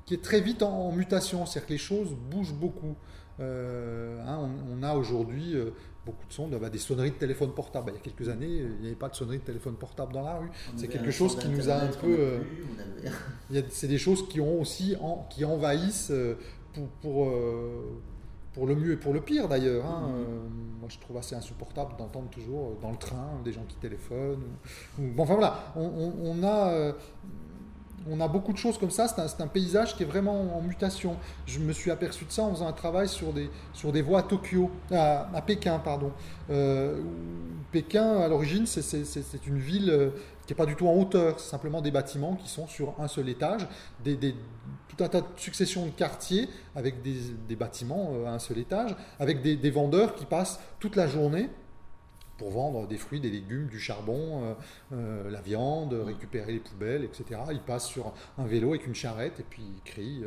qui 0.09 0.15
est 0.15 0.23
très 0.23 0.41
vite 0.41 0.63
en, 0.63 0.91
mutation, 0.91 1.45
c'est-à-dire 1.45 1.67
que 1.67 1.73
les 1.73 1.79
choses 1.79 2.17
bougent 2.31 2.55
beaucoup. 2.55 2.97
Hein, 3.41 4.49
on, 4.73 4.83
a 4.83 4.95
aujourd'hui 4.95 5.55
beaucoup 6.05 6.27
de 6.27 6.33
sons, 6.33 6.49
bah, 6.49 6.71
des 6.71 6.79
sonneries 6.79 7.13
de 7.13 7.17
téléphone 7.17 7.53
portable. 7.53 7.93
Il 7.93 7.95
y 7.95 7.99
a 7.99 8.01
quelques 8.01 8.29
années, 8.29 8.49
il 8.49 8.81
n'y 8.81 8.87
avait 8.87 8.97
pas 8.97 9.09
de 9.09 9.15
sonnerie 9.15 9.39
de 9.39 9.45
téléphone 9.45 9.75
portable 9.75 10.13
dans 10.13 10.23
la 10.23 10.39
rue. 10.39 10.51
C'est 10.77 10.89
quelque 10.89 11.13
chose 11.13 11.39
qui 11.39 11.49
nous 11.49 11.69
a 11.69 11.75
un 11.75 11.89
peu. 11.89 12.41
c'est 13.69 13.87
des 13.87 13.99
choses 13.99 14.27
qui 14.29 14.41
ont 14.41 14.61
aussi 14.61 14.97
qui 15.31 15.45
envahissent 15.45 16.13
pour, 16.73 16.89
pour, 17.01 17.33
pour 18.59 18.67
le 18.67 18.75
mieux 18.75 18.93
et 18.93 18.97
pour 18.97 19.13
le 19.13 19.21
pire 19.21 19.49
d'ailleurs. 19.49 19.87
Hein. 19.87 20.09
Mm-hmm. 20.09 20.15
Euh, 20.15 20.49
moi, 20.81 20.89
je 20.89 20.99
trouve 20.99 21.17
assez 21.17 21.37
insupportable 21.37 21.97
d'entendre 21.97 22.29
toujours 22.31 22.71
euh, 22.71 22.83
dans 22.83 22.91
le 22.91 22.97
train 22.97 23.41
des 23.45 23.53
gens 23.53 23.65
qui 23.69 23.77
téléphonent. 23.77 24.43
Bon, 24.99 25.23
enfin 25.23 25.35
voilà, 25.35 25.73
on, 25.77 26.43
a, 26.43 26.71
euh, 26.71 26.93
on 28.11 28.21
a 28.21 28.29
beaucoup 28.29 28.53
de 28.53 28.59
choses 28.59 28.79
comme 28.79 28.91
ça. 28.91 29.09
C'est 29.09 29.43
un, 29.43 29.47
paysage 29.47 29.97
qui 29.97 30.03
est 30.03 30.07
vraiment 30.07 30.57
en 30.57 30.61
mutation. 30.61 31.17
Je 31.47 31.59
me 31.59 31.73
suis 31.73 31.91
aperçu 31.91 32.25
de 32.25 32.31
ça 32.31 32.43
en 32.43 32.51
faisant 32.53 32.67
un 32.69 32.73
travail 32.73 33.09
sur 33.09 33.33
des, 33.33 34.03
voies 34.03 34.21
à 34.21 34.23
Tokyo, 34.23 34.71
à, 34.91 35.43
Pékin, 35.47 35.79
pardon. 35.79 36.13
Pékin, 37.73 38.19
à 38.19 38.29
l'origine, 38.29 38.67
c'est 38.67 39.47
une 39.47 39.59
ville 39.59 40.13
qui 40.49 40.55
n'est 40.55 40.57
pas 40.57 40.67
du 40.67 40.77
tout 40.77 40.89
en 40.89 40.95
hauteur, 40.95 41.39
c'est 41.39 41.51
simplement 41.51 41.83
des 41.83 41.91
bâtiments 41.91 42.35
qui 42.35 42.49
sont 42.49 42.67
sur 42.67 42.95
un 42.99 43.07
seul 43.07 43.29
étage, 43.29 43.69
tout 44.03 45.05
un 45.05 45.09
tas 45.09 45.21
de 45.21 45.27
successions 45.37 45.85
de 45.85 45.91
quartiers 45.91 46.49
avec 46.75 47.03
des, 47.03 47.55
bâtiments 47.55 48.13
euh, 48.15 48.27
à 48.27 48.31
un 48.31 48.39
seul 48.39 48.57
étage, 48.57 48.97
avec 49.21 49.43
des, 49.43 49.71
vendeurs 49.71 50.15
qui 50.15 50.25
passent 50.25 50.59
toute 50.81 50.97
la 50.97 51.07
journée 51.07 51.51
pour 52.39 52.51
vendre 52.51 52.87
des 52.87 52.97
fruits, 52.97 53.21
des 53.21 53.31
légumes, 53.31 53.67
du 53.67 53.79
charbon, 53.79 54.45
euh, 54.45 54.55
euh, 54.93 55.31
la 55.31 55.41
viande, 55.41 55.93
récupérer 55.93 56.53
les 56.53 56.61
poubelles, 56.61 57.05
etc. 57.05 57.41
Ils 57.51 57.61
passent 57.61 57.89
sur 57.89 58.15
un 58.39 58.47
vélo 58.47 58.71
avec 58.71 58.87
une 58.87 58.95
charrette 58.95 59.41
et 59.41 59.45
puis 59.49 59.63
ils 59.63 59.83
crient 59.83 60.25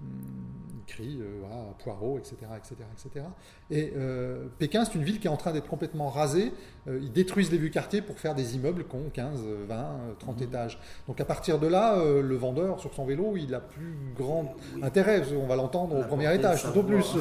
il 0.00 0.84
crie, 0.86 1.18
euh, 1.20 1.40
voilà, 1.40 1.64
poireaux, 1.82 2.18
etc. 2.18 2.36
etc., 2.56 2.76
etc. 2.92 3.26
Et 3.70 3.92
euh, 3.96 4.46
Pékin, 4.58 4.84
c'est 4.84 4.94
une 4.94 5.02
ville 5.02 5.18
qui 5.18 5.26
est 5.26 5.30
en 5.30 5.36
train 5.36 5.52
d'être 5.52 5.68
complètement 5.68 6.08
rasée. 6.08 6.52
Euh, 6.86 7.00
ils 7.02 7.12
détruisent 7.12 7.50
les 7.50 7.58
vieux 7.58 7.68
quartiers 7.68 8.00
pour 8.00 8.18
faire 8.18 8.34
des 8.34 8.54
immeubles 8.54 8.86
qui 8.86 8.94
ont 8.94 9.10
15, 9.12 9.40
20, 9.68 9.98
30 10.18 10.42
étages. 10.42 10.78
Donc 11.08 11.20
à 11.20 11.24
partir 11.24 11.58
de 11.58 11.66
là, 11.66 12.02
le 12.04 12.36
vendeur 12.36 12.80
sur 12.80 12.94
son 12.94 13.04
vélo, 13.04 13.36
il 13.36 13.54
a 13.54 13.60
plus 13.60 13.96
grand 14.16 14.54
intérêt. 14.82 15.22
On 15.34 15.46
va 15.46 15.56
l'entendre 15.56 15.98
au 15.98 16.04
premier 16.04 16.32
étage, 16.34 16.62
tout 16.62 16.78
au 16.78 16.82
plus. 16.82 17.16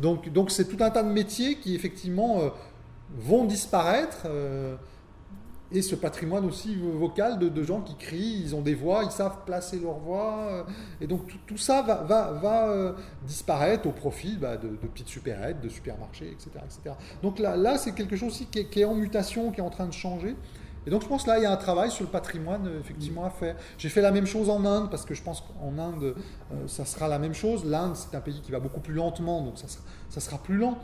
donc 0.00 0.28
donc 0.30 0.50
c'est 0.50 0.64
tout 0.64 0.82
un 0.82 0.90
tas 0.90 1.02
de 1.02 1.10
métiers 1.10 1.56
qui 1.56 1.74
effectivement 1.74 2.40
vont 3.10 3.44
disparaître 3.44 4.26
et 5.74 5.82
ce 5.82 5.94
patrimoine 5.94 6.44
aussi 6.44 6.76
vocal 6.76 7.38
de, 7.38 7.62
gens 7.62 7.80
qui 7.80 7.96
crient, 7.96 8.42
ils 8.42 8.54
ont 8.54 8.60
des 8.60 8.74
voix, 8.74 9.04
ils 9.04 9.10
savent 9.10 9.38
placer 9.46 9.78
leur 9.78 9.98
voix. 9.98 10.46
Euh, 10.50 10.62
et 11.00 11.06
donc 11.06 11.22
tout, 11.46 11.56
ça 11.56 11.82
va, 11.82 12.02
va, 12.02 12.32
va 12.32 12.68
euh, 12.68 12.92
disparaître 13.26 13.86
au 13.86 13.92
profit 13.92 14.36
bah, 14.36 14.56
de, 14.56 14.68
petites 14.68 15.08
supérettes, 15.08 15.60
de 15.60 15.68
supermarchés, 15.68 16.30
etc. 16.30 16.50
etc. 16.64 16.94
Donc 17.22 17.38
là, 17.38 17.56
là 17.56 17.78
c'est 17.78 17.92
quelque 17.92 18.16
chose 18.16 18.28
aussi 18.28 18.46
qui 18.46 18.80
est, 18.80 18.84
en 18.84 18.94
mutation, 18.94 19.50
qui 19.50 19.60
est 19.60 19.64
en 19.64 19.70
train 19.70 19.86
de 19.86 19.92
changer. 19.92 20.36
Et 20.84 20.90
donc 20.90 21.02
je 21.02 21.06
pense 21.06 21.26
là, 21.26 21.38
il 21.38 21.42
y 21.42 21.46
a 21.46 21.52
un 21.52 21.56
travail 21.56 21.90
sur 21.90 22.04
le 22.04 22.10
patrimoine 22.10 22.66
euh, 22.66 22.80
effectivement 22.80 23.24
à 23.24 23.30
faire. 23.30 23.56
J'ai 23.78 23.88
fait 23.88 24.02
la 24.02 24.10
même 24.10 24.26
chose 24.26 24.50
en 24.50 24.64
Inde, 24.66 24.90
parce 24.90 25.06
que 25.06 25.14
je 25.14 25.22
pense 25.22 25.40
qu'en 25.40 25.78
Inde, 25.78 26.14
ça 26.66 26.84
sera 26.84 27.08
la 27.08 27.18
même 27.18 27.34
chose. 27.34 27.64
L'Inde, 27.64 27.96
c'est 27.96 28.14
un 28.14 28.20
pays 28.20 28.40
qui 28.42 28.52
va 28.52 28.58
beaucoup 28.58 28.80
plus 28.80 28.94
lentement, 28.94 29.42
donc 29.42 29.58
ça 29.58 29.68
sera, 29.68 29.84
ça 30.10 30.20
sera 30.20 30.38
plus 30.38 30.56
lent. 30.56 30.76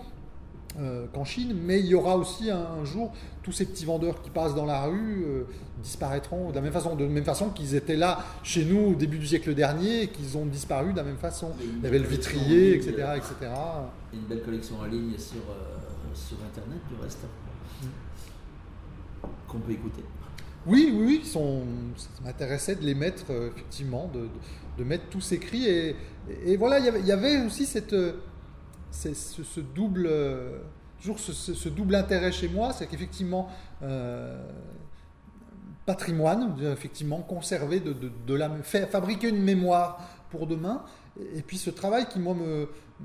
Euh, 0.79 1.07
qu'en 1.13 1.25
Chine, 1.25 1.57
mais 1.65 1.81
il 1.81 1.87
y 1.87 1.95
aura 1.95 2.17
aussi 2.17 2.51
un, 2.51 2.85
jour 2.85 3.13
tous 3.43 3.53
ces 3.53 3.65
petits 3.65 3.87
vendeurs 3.87 4.21
qui 4.23 4.31
passent 4.31 4.55
dans 4.55 4.67
la 4.67 4.85
rue 4.85 5.25
euh, 5.27 5.45
disparaîtront 5.83 6.51
de 6.51 6.55
la 6.55 6.61
même 6.61 6.73
façon, 6.73 6.95
de 6.95 7.05
la 7.05 7.11
même 7.11 7.25
façon 7.25 7.49
qu'ils 7.49 7.75
étaient 7.75 7.97
là 7.97 8.23
chez 8.43 8.65
nous 8.65 8.93
au 8.93 8.95
début 8.95 9.19
du 9.19 9.27
siècle 9.27 9.55
dernier 9.55 10.03
et 10.03 10.09
qu'ils 10.09 10.37
ont 10.37 10.45
disparu 10.45 10.93
de 10.93 10.99
la 10.99 11.05
même 11.05 11.17
façon. 11.17 11.53
Il 11.61 11.83
y 11.83 11.87
avait 11.87 11.99
le 11.99 12.07
vitrier, 12.07 12.75
etc., 12.75 12.93
etc. 13.17 13.35
Il 13.41 13.47
y 13.47 13.49
a 13.49 13.91
une 14.13 14.29
belle 14.29 14.43
collection 14.43 14.79
en 14.79 14.85
ligne 14.85 15.17
sur, 15.17 15.41
euh, 15.51 16.15
sur 16.15 16.37
Internet 16.45 16.79
du 16.89 17.03
reste 17.03 17.21
qu'on 19.49 19.59
peut 19.59 19.73
écouter. 19.73 20.05
Oui, 20.67 20.93
oui, 20.95 21.05
oui, 21.07 21.27
sont, 21.27 21.63
ça 21.97 22.09
m'intéressait 22.25 22.77
de 22.77 22.85
les 22.85 22.95
mettre, 22.95 23.25
effectivement, 23.31 24.11
de, 24.13 24.29
de, 24.77 24.85
mettre 24.85 25.05
tous 25.11 25.23
ces 25.23 25.39
cris. 25.39 25.67
Et, 25.67 25.97
et, 26.45 26.57
voilà, 26.59 26.79
il 26.79 27.07
y 27.07 27.13
avait 27.13 27.45
aussi 27.47 27.65
cette, 27.65 27.95
c'est 28.91 29.15
ce, 29.15 29.61
double, 29.61 30.07
euh, 30.07 30.59
toujours 31.01 31.19
ce, 31.19 31.69
double 31.69 31.95
intérêt 31.95 32.33
chez 32.33 32.49
moi, 32.49 32.73
c'est 32.73 32.87
qu'effectivement, 32.87 33.49
euh, 33.83 34.43
patrimoine, 35.87 36.57
effectivement, 36.63 37.19
conserver, 37.19 37.81
de, 37.81 38.11
fabriquer 38.91 39.29
une 39.29 39.43
mémoire 39.43 40.01
pour 40.31 40.47
demain, 40.47 40.83
et, 41.35 41.43
puis 41.43 41.59
ce 41.59 41.71
travail 41.71 42.07
qui, 42.07 42.19
moi, 42.19 42.37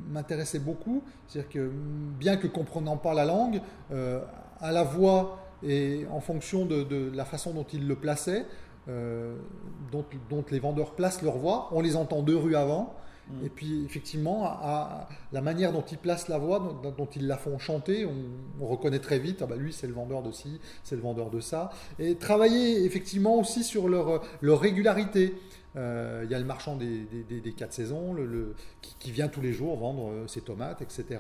m'intéressait 0.10 0.60
beaucoup, 0.60 1.04
c'est-à-dire 1.28 1.50
que 1.50 1.72
bien 2.20 2.38
que 2.38 2.48
comprenant 2.48 2.98
pas 2.98 3.14
la 3.14 3.26
langue, 3.26 3.62
euh, 3.92 4.22
à 4.60 4.72
la 4.72 4.84
voix 4.84 5.40
et 5.64 6.06
en 6.12 6.20
fonction 6.20 6.66
de, 6.66 7.12
la 7.14 7.26
façon 7.26 7.54
dont 7.54 7.66
il 7.74 7.88
le 7.88 7.96
plaçait, 7.96 8.46
dont, 8.88 10.04
dont, 10.30 10.44
les 10.52 10.60
vendeurs 10.60 10.92
placent 10.92 11.22
leur 11.22 11.38
voix, 11.38 11.70
on 11.72 11.80
les 11.80 11.96
entend 11.96 12.22
deux 12.22 12.36
rues 12.36 12.58
avant, 12.58 12.94
et 13.44 13.50
puis, 13.50 13.84
effectivement, 13.86 14.46
à, 14.46 15.08
la 15.32 15.42
manière 15.42 15.72
dont 15.72 15.84
ils 15.90 15.98
placent 15.98 16.28
la 16.28 16.38
voix, 16.38 16.82
dont, 16.84 17.08
ils 17.16 17.26
la 17.26 17.38
font 17.38 17.58
chanter, 17.58 18.06
on, 18.06 18.66
reconnaît 18.66 19.00
très 19.00 19.20
vite, 19.20 19.42
ah 19.42 19.46
bah 19.46 19.56
lui, 19.56 19.74
c'est 19.74 19.88
le 19.88 19.94
vendeur 19.94 20.22
de 20.22 20.32
ci, 20.32 20.60
c'est 20.84 20.96
le 20.96 21.02
vendeur 21.02 21.30
de 21.30 21.40
ça. 21.40 21.72
Et 22.00 22.16
travailler, 22.16 22.84
effectivement, 22.84 23.40
aussi 23.40 23.64
sur 23.64 23.88
leur, 23.88 24.24
leur 24.42 24.60
régularité. 24.60 25.36
Euh, 25.76 26.22
il 26.24 26.32
y 26.32 26.36
a 26.36 26.40
le 26.40 26.46
marchand 26.46 26.76
des, 26.76 27.06
des, 27.28 27.54
quatre 27.54 27.74
saisons 27.74 28.14
le, 28.14 28.56
qui, 29.00 29.12
vient 29.12 29.28
tous 29.28 29.42
les 29.42 29.54
jours 29.54 29.76
vendre 29.78 30.12
euh, 30.12 30.28
ses 30.28 30.42
tomates, 30.42 30.82
etc. 30.82 31.20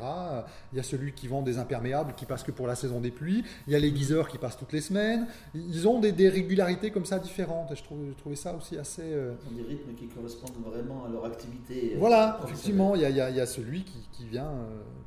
Il 0.72 0.78
y 0.78 0.80
a 0.80 0.84
celui 0.84 1.14
qui 1.14 1.28
vend 1.28 1.42
des 1.42 1.58
imperméables 1.58 2.14
qui 2.16 2.26
passe 2.26 2.44
que 2.44 2.52
pour 2.52 2.68
la 2.68 2.76
saison 2.76 3.02
des 3.02 3.12
pluies. 3.12 3.44
Il 3.68 3.74
y 3.74 3.76
a 3.76 3.80
les 3.80 3.92
guiseurs 3.92 4.28
qui 4.28 4.38
passent 4.38 4.58
toutes 4.58 4.74
les 4.74 4.82
semaines. 4.82 5.28
Ils 5.56 5.88
ont 5.88 6.00
des, 6.00 6.30
régularités 6.30 6.92
comme 6.92 7.06
ça 7.06 7.20
différentes. 7.20 7.72
Et 7.72 7.76
je, 7.76 7.84
trouvais 8.18 8.36
ça 8.36 8.56
aussi 8.56 8.78
assez. 8.78 9.02
Euh... 9.04 9.34
Des 9.52 9.64
rythmes 9.64 9.94
qui 9.96 10.08
correspondent 10.08 10.64
vraiment 10.64 11.06
à 11.06 11.10
leur 11.10 11.26
activité. 11.26 11.96
Voilà, 11.98 12.40
effectivement, 12.44 12.96
il 12.96 13.02
y, 13.02 13.06
a, 13.06 13.10
il 13.10 13.36
y, 13.36 13.42
a, 13.42 13.46
celui 13.46 13.84
qui, 13.84 14.08
qui 14.12 14.28
vient 14.28 14.52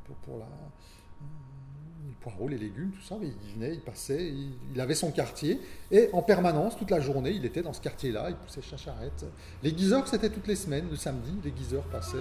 pour, 0.05 0.15
pour 0.17 0.37
la 0.39 0.47
poireaux, 2.21 2.47
les 2.47 2.57
légumes, 2.57 2.91
tout 2.91 3.01
ça. 3.01 3.15
Mais 3.19 3.27
il 3.27 3.53
venait, 3.53 3.73
il 3.73 3.81
passait, 3.81 4.31
il, 4.73 4.81
avait 4.81 4.95
son 4.95 5.11
quartier. 5.11 5.59
Et 5.91 6.09
en 6.13 6.21
permanence, 6.21 6.77
toute 6.77 6.91
la 6.91 6.99
journée, 6.99 7.31
il 7.31 7.45
était 7.45 7.61
dans 7.61 7.73
ce 7.73 7.81
quartier-là, 7.81 8.29
il 8.29 8.35
poussait 8.35 8.61
sa 8.61 8.77
charrette. 8.77 9.25
Les 9.63 9.71
guiseurs, 9.71 10.07
c'était 10.07 10.29
toutes 10.29 10.47
les 10.47 10.55
semaines, 10.55 10.85
le 10.89 10.95
samedi, 10.95 11.31
les 11.43 11.51
guiseurs 11.51 11.83
passaient. 11.83 12.17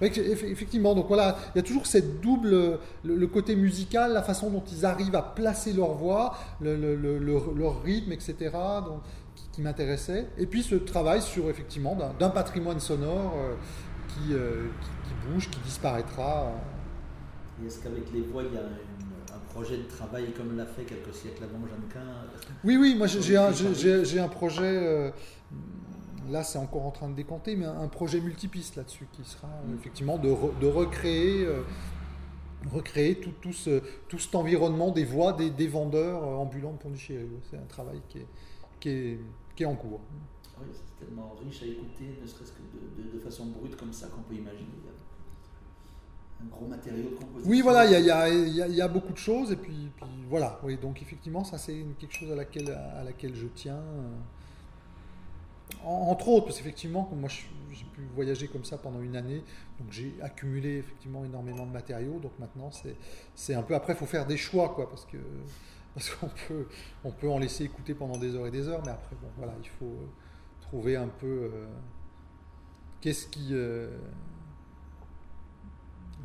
Effectivement, 0.00 0.94
donc 0.94 1.08
voilà, 1.08 1.36
il 1.54 1.58
y 1.58 1.60
a 1.60 1.64
toujours 1.64 1.86
cette 1.86 2.20
double, 2.20 2.78
le, 3.04 3.26
côté 3.26 3.56
musical, 3.56 4.12
la 4.12 4.22
façon 4.22 4.50
dont 4.50 4.64
ils 4.72 4.84
arrivent 4.84 5.16
à 5.16 5.22
placer 5.22 5.72
leur 5.72 5.94
voix, 5.94 6.36
leur 6.60 7.82
rythme, 7.82 8.12
etc. 8.12 8.50
Qui, 9.52 9.62
m'intéressait. 9.62 10.28
Et 10.38 10.46
puis 10.46 10.62
ce 10.62 10.76
travail 10.76 11.20
sur, 11.20 11.50
effectivement, 11.50 11.96
d'un 12.18 12.28
patrimoine 12.28 12.78
sonore 12.78 13.34
euh, 13.36 13.54
euh, 14.30 14.66
qui, 14.80 15.08
qui, 15.08 15.32
bouge, 15.32 15.50
qui 15.50 15.60
disparaîtra. 15.60 16.52
est-ce 17.64 17.82
qu'avec 17.82 18.12
les 18.12 18.20
voix, 18.20 18.42
il 18.42 18.54
y 18.54 18.58
a 18.58 18.62
projet 19.58 19.78
de 19.78 19.88
travail 19.88 20.32
comme 20.36 20.56
l'a 20.56 20.66
fait 20.66 20.84
quelques 20.84 21.12
siècles 21.12 21.42
avant 21.42 21.66
Jeannequin 21.66 22.06
Oui, 22.62 22.76
oui, 22.76 22.94
moi 22.94 23.08
j'ai 23.08 23.36
un, 23.36 23.48
un, 23.48 24.28
projet, 24.28 24.62
euh, 24.62 25.10
là 26.30 26.44
c'est 26.44 26.58
encore 26.58 26.86
en 26.86 26.92
train 26.92 27.08
de 27.08 27.14
décanter, 27.14 27.56
mais 27.56 27.66
un, 27.66 27.88
projet 27.88 28.20
multipiste 28.20 28.76
là-dessus 28.76 29.08
qui 29.10 29.24
sera 29.24 29.48
euh, 29.48 29.72
mm. 29.72 29.78
effectivement 29.78 30.16
de, 30.16 30.28
de 30.60 30.66
recréer, 30.68 31.44
euh, 31.44 31.62
recréer 32.70 33.16
tout, 33.16 33.32
tout, 33.42 33.52
ce, 33.52 33.82
tout 34.08 34.20
cet 34.20 34.36
environnement 34.36 34.92
des 34.92 35.04
voix 35.04 35.32
des, 35.32 35.50
des 35.50 35.66
vendeurs 35.66 36.22
ambulants 36.22 36.74
de 36.74 36.78
Pondichéry. 36.78 37.26
C'est 37.50 37.56
un 37.56 37.66
travail 37.68 38.00
qui 38.08 38.18
est, 38.18 38.26
qui 38.78 38.88
est, 38.90 39.20
qui 39.56 39.64
est 39.64 39.66
en 39.66 39.74
cours. 39.74 40.00
Oui, 40.60 40.66
c'est 40.72 41.04
tellement 41.04 41.36
riche 41.44 41.62
à 41.64 41.66
écouter, 41.66 42.16
ne 42.22 42.26
serait-ce 42.28 42.52
que 42.52 42.62
de, 42.62 43.18
de, 43.18 43.20
façon 43.24 43.46
brute 43.46 43.76
comme 43.76 43.92
ça 43.92 44.06
qu'on 44.06 44.22
peut 44.22 44.36
imaginer 44.36 44.70
gros 46.46 46.66
matériau 46.66 47.10
de 47.10 47.16
composition. 47.16 47.50
Oui, 47.50 47.60
voilà, 47.60 47.84
il 47.86 48.74
y 48.74 48.82
a, 48.82 48.88
beaucoup 48.88 49.12
de 49.12 49.18
choses, 49.18 49.52
et 49.52 49.56
puis, 49.56 49.90
voilà. 50.28 50.60
Oui, 50.62 50.76
donc 50.76 51.02
effectivement, 51.02 51.44
ça 51.44 51.58
c'est 51.58 51.84
quelque 51.98 52.14
chose 52.14 52.30
à 52.32 52.36
laquelle, 52.36 53.34
je 53.34 53.46
tiens. 53.54 53.80
entre 55.84 56.28
autres, 56.28 56.46
parce 56.46 56.58
qu'effectivement, 56.58 57.08
moi 57.14 57.28
j'ai 57.28 57.84
pu 57.84 58.02
voyager 58.14 58.48
comme 58.48 58.64
ça 58.64 58.78
pendant 58.78 59.00
une 59.00 59.16
année, 59.16 59.42
donc 59.78 59.90
j'ai 59.90 60.14
accumulé 60.22 60.78
effectivement 60.78 61.24
énormément 61.24 61.66
de 61.66 61.72
matériaux, 61.72 62.18
donc 62.20 62.32
maintenant 62.38 62.70
c'est 63.34 63.54
un 63.54 63.62
peu. 63.62 63.74
Après, 63.74 63.92
il 63.92 63.96
faut 63.96 64.06
faire 64.06 64.26
des 64.26 64.36
choix, 64.36 64.70
quoi, 64.70 64.88
parce 64.88 65.04
que 65.04 65.18
parce 65.94 66.10
qu'on 66.10 66.30
peut, 66.46 66.68
on 67.04 67.10
peut 67.10 67.28
en 67.28 67.38
laisser 67.38 67.64
écouter 67.64 67.94
pendant 67.94 68.16
des 68.16 68.34
heures 68.34 68.46
et 68.46 68.50
des 68.50 68.68
heures, 68.68 68.82
mais 68.84 68.92
après, 68.92 69.16
bon, 69.20 69.28
voilà, 69.36 69.54
il 69.60 69.68
faut 69.68 69.96
trouver 70.60 70.96
un 70.96 71.08
peu 71.08 71.26
euh, 71.26 71.66
qu'est-ce 73.00 73.26
qui. 73.26 73.48
Euh, 73.52 73.98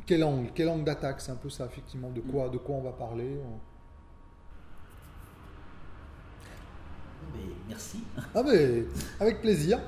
quel 0.06 0.24
angle, 0.24 0.50
quel 0.54 0.70
angle 0.70 0.84
d'attaque, 0.84 1.22
c'est 1.22 1.32
un 1.32 1.36
peu 1.36 1.50
ça 1.50 1.66
effectivement, 1.66 2.10
de 2.10 2.22
quoi, 2.22 2.50
de 2.50 2.58
quoi 2.58 2.76
on 2.76 2.82
va 2.82 2.92
parler. 2.92 3.39
Mais 7.34 7.39
merci. 7.68 8.00
Ah 8.36 8.44
mais 8.44 8.86
avec 9.20 9.42
plaisir. 9.42 9.80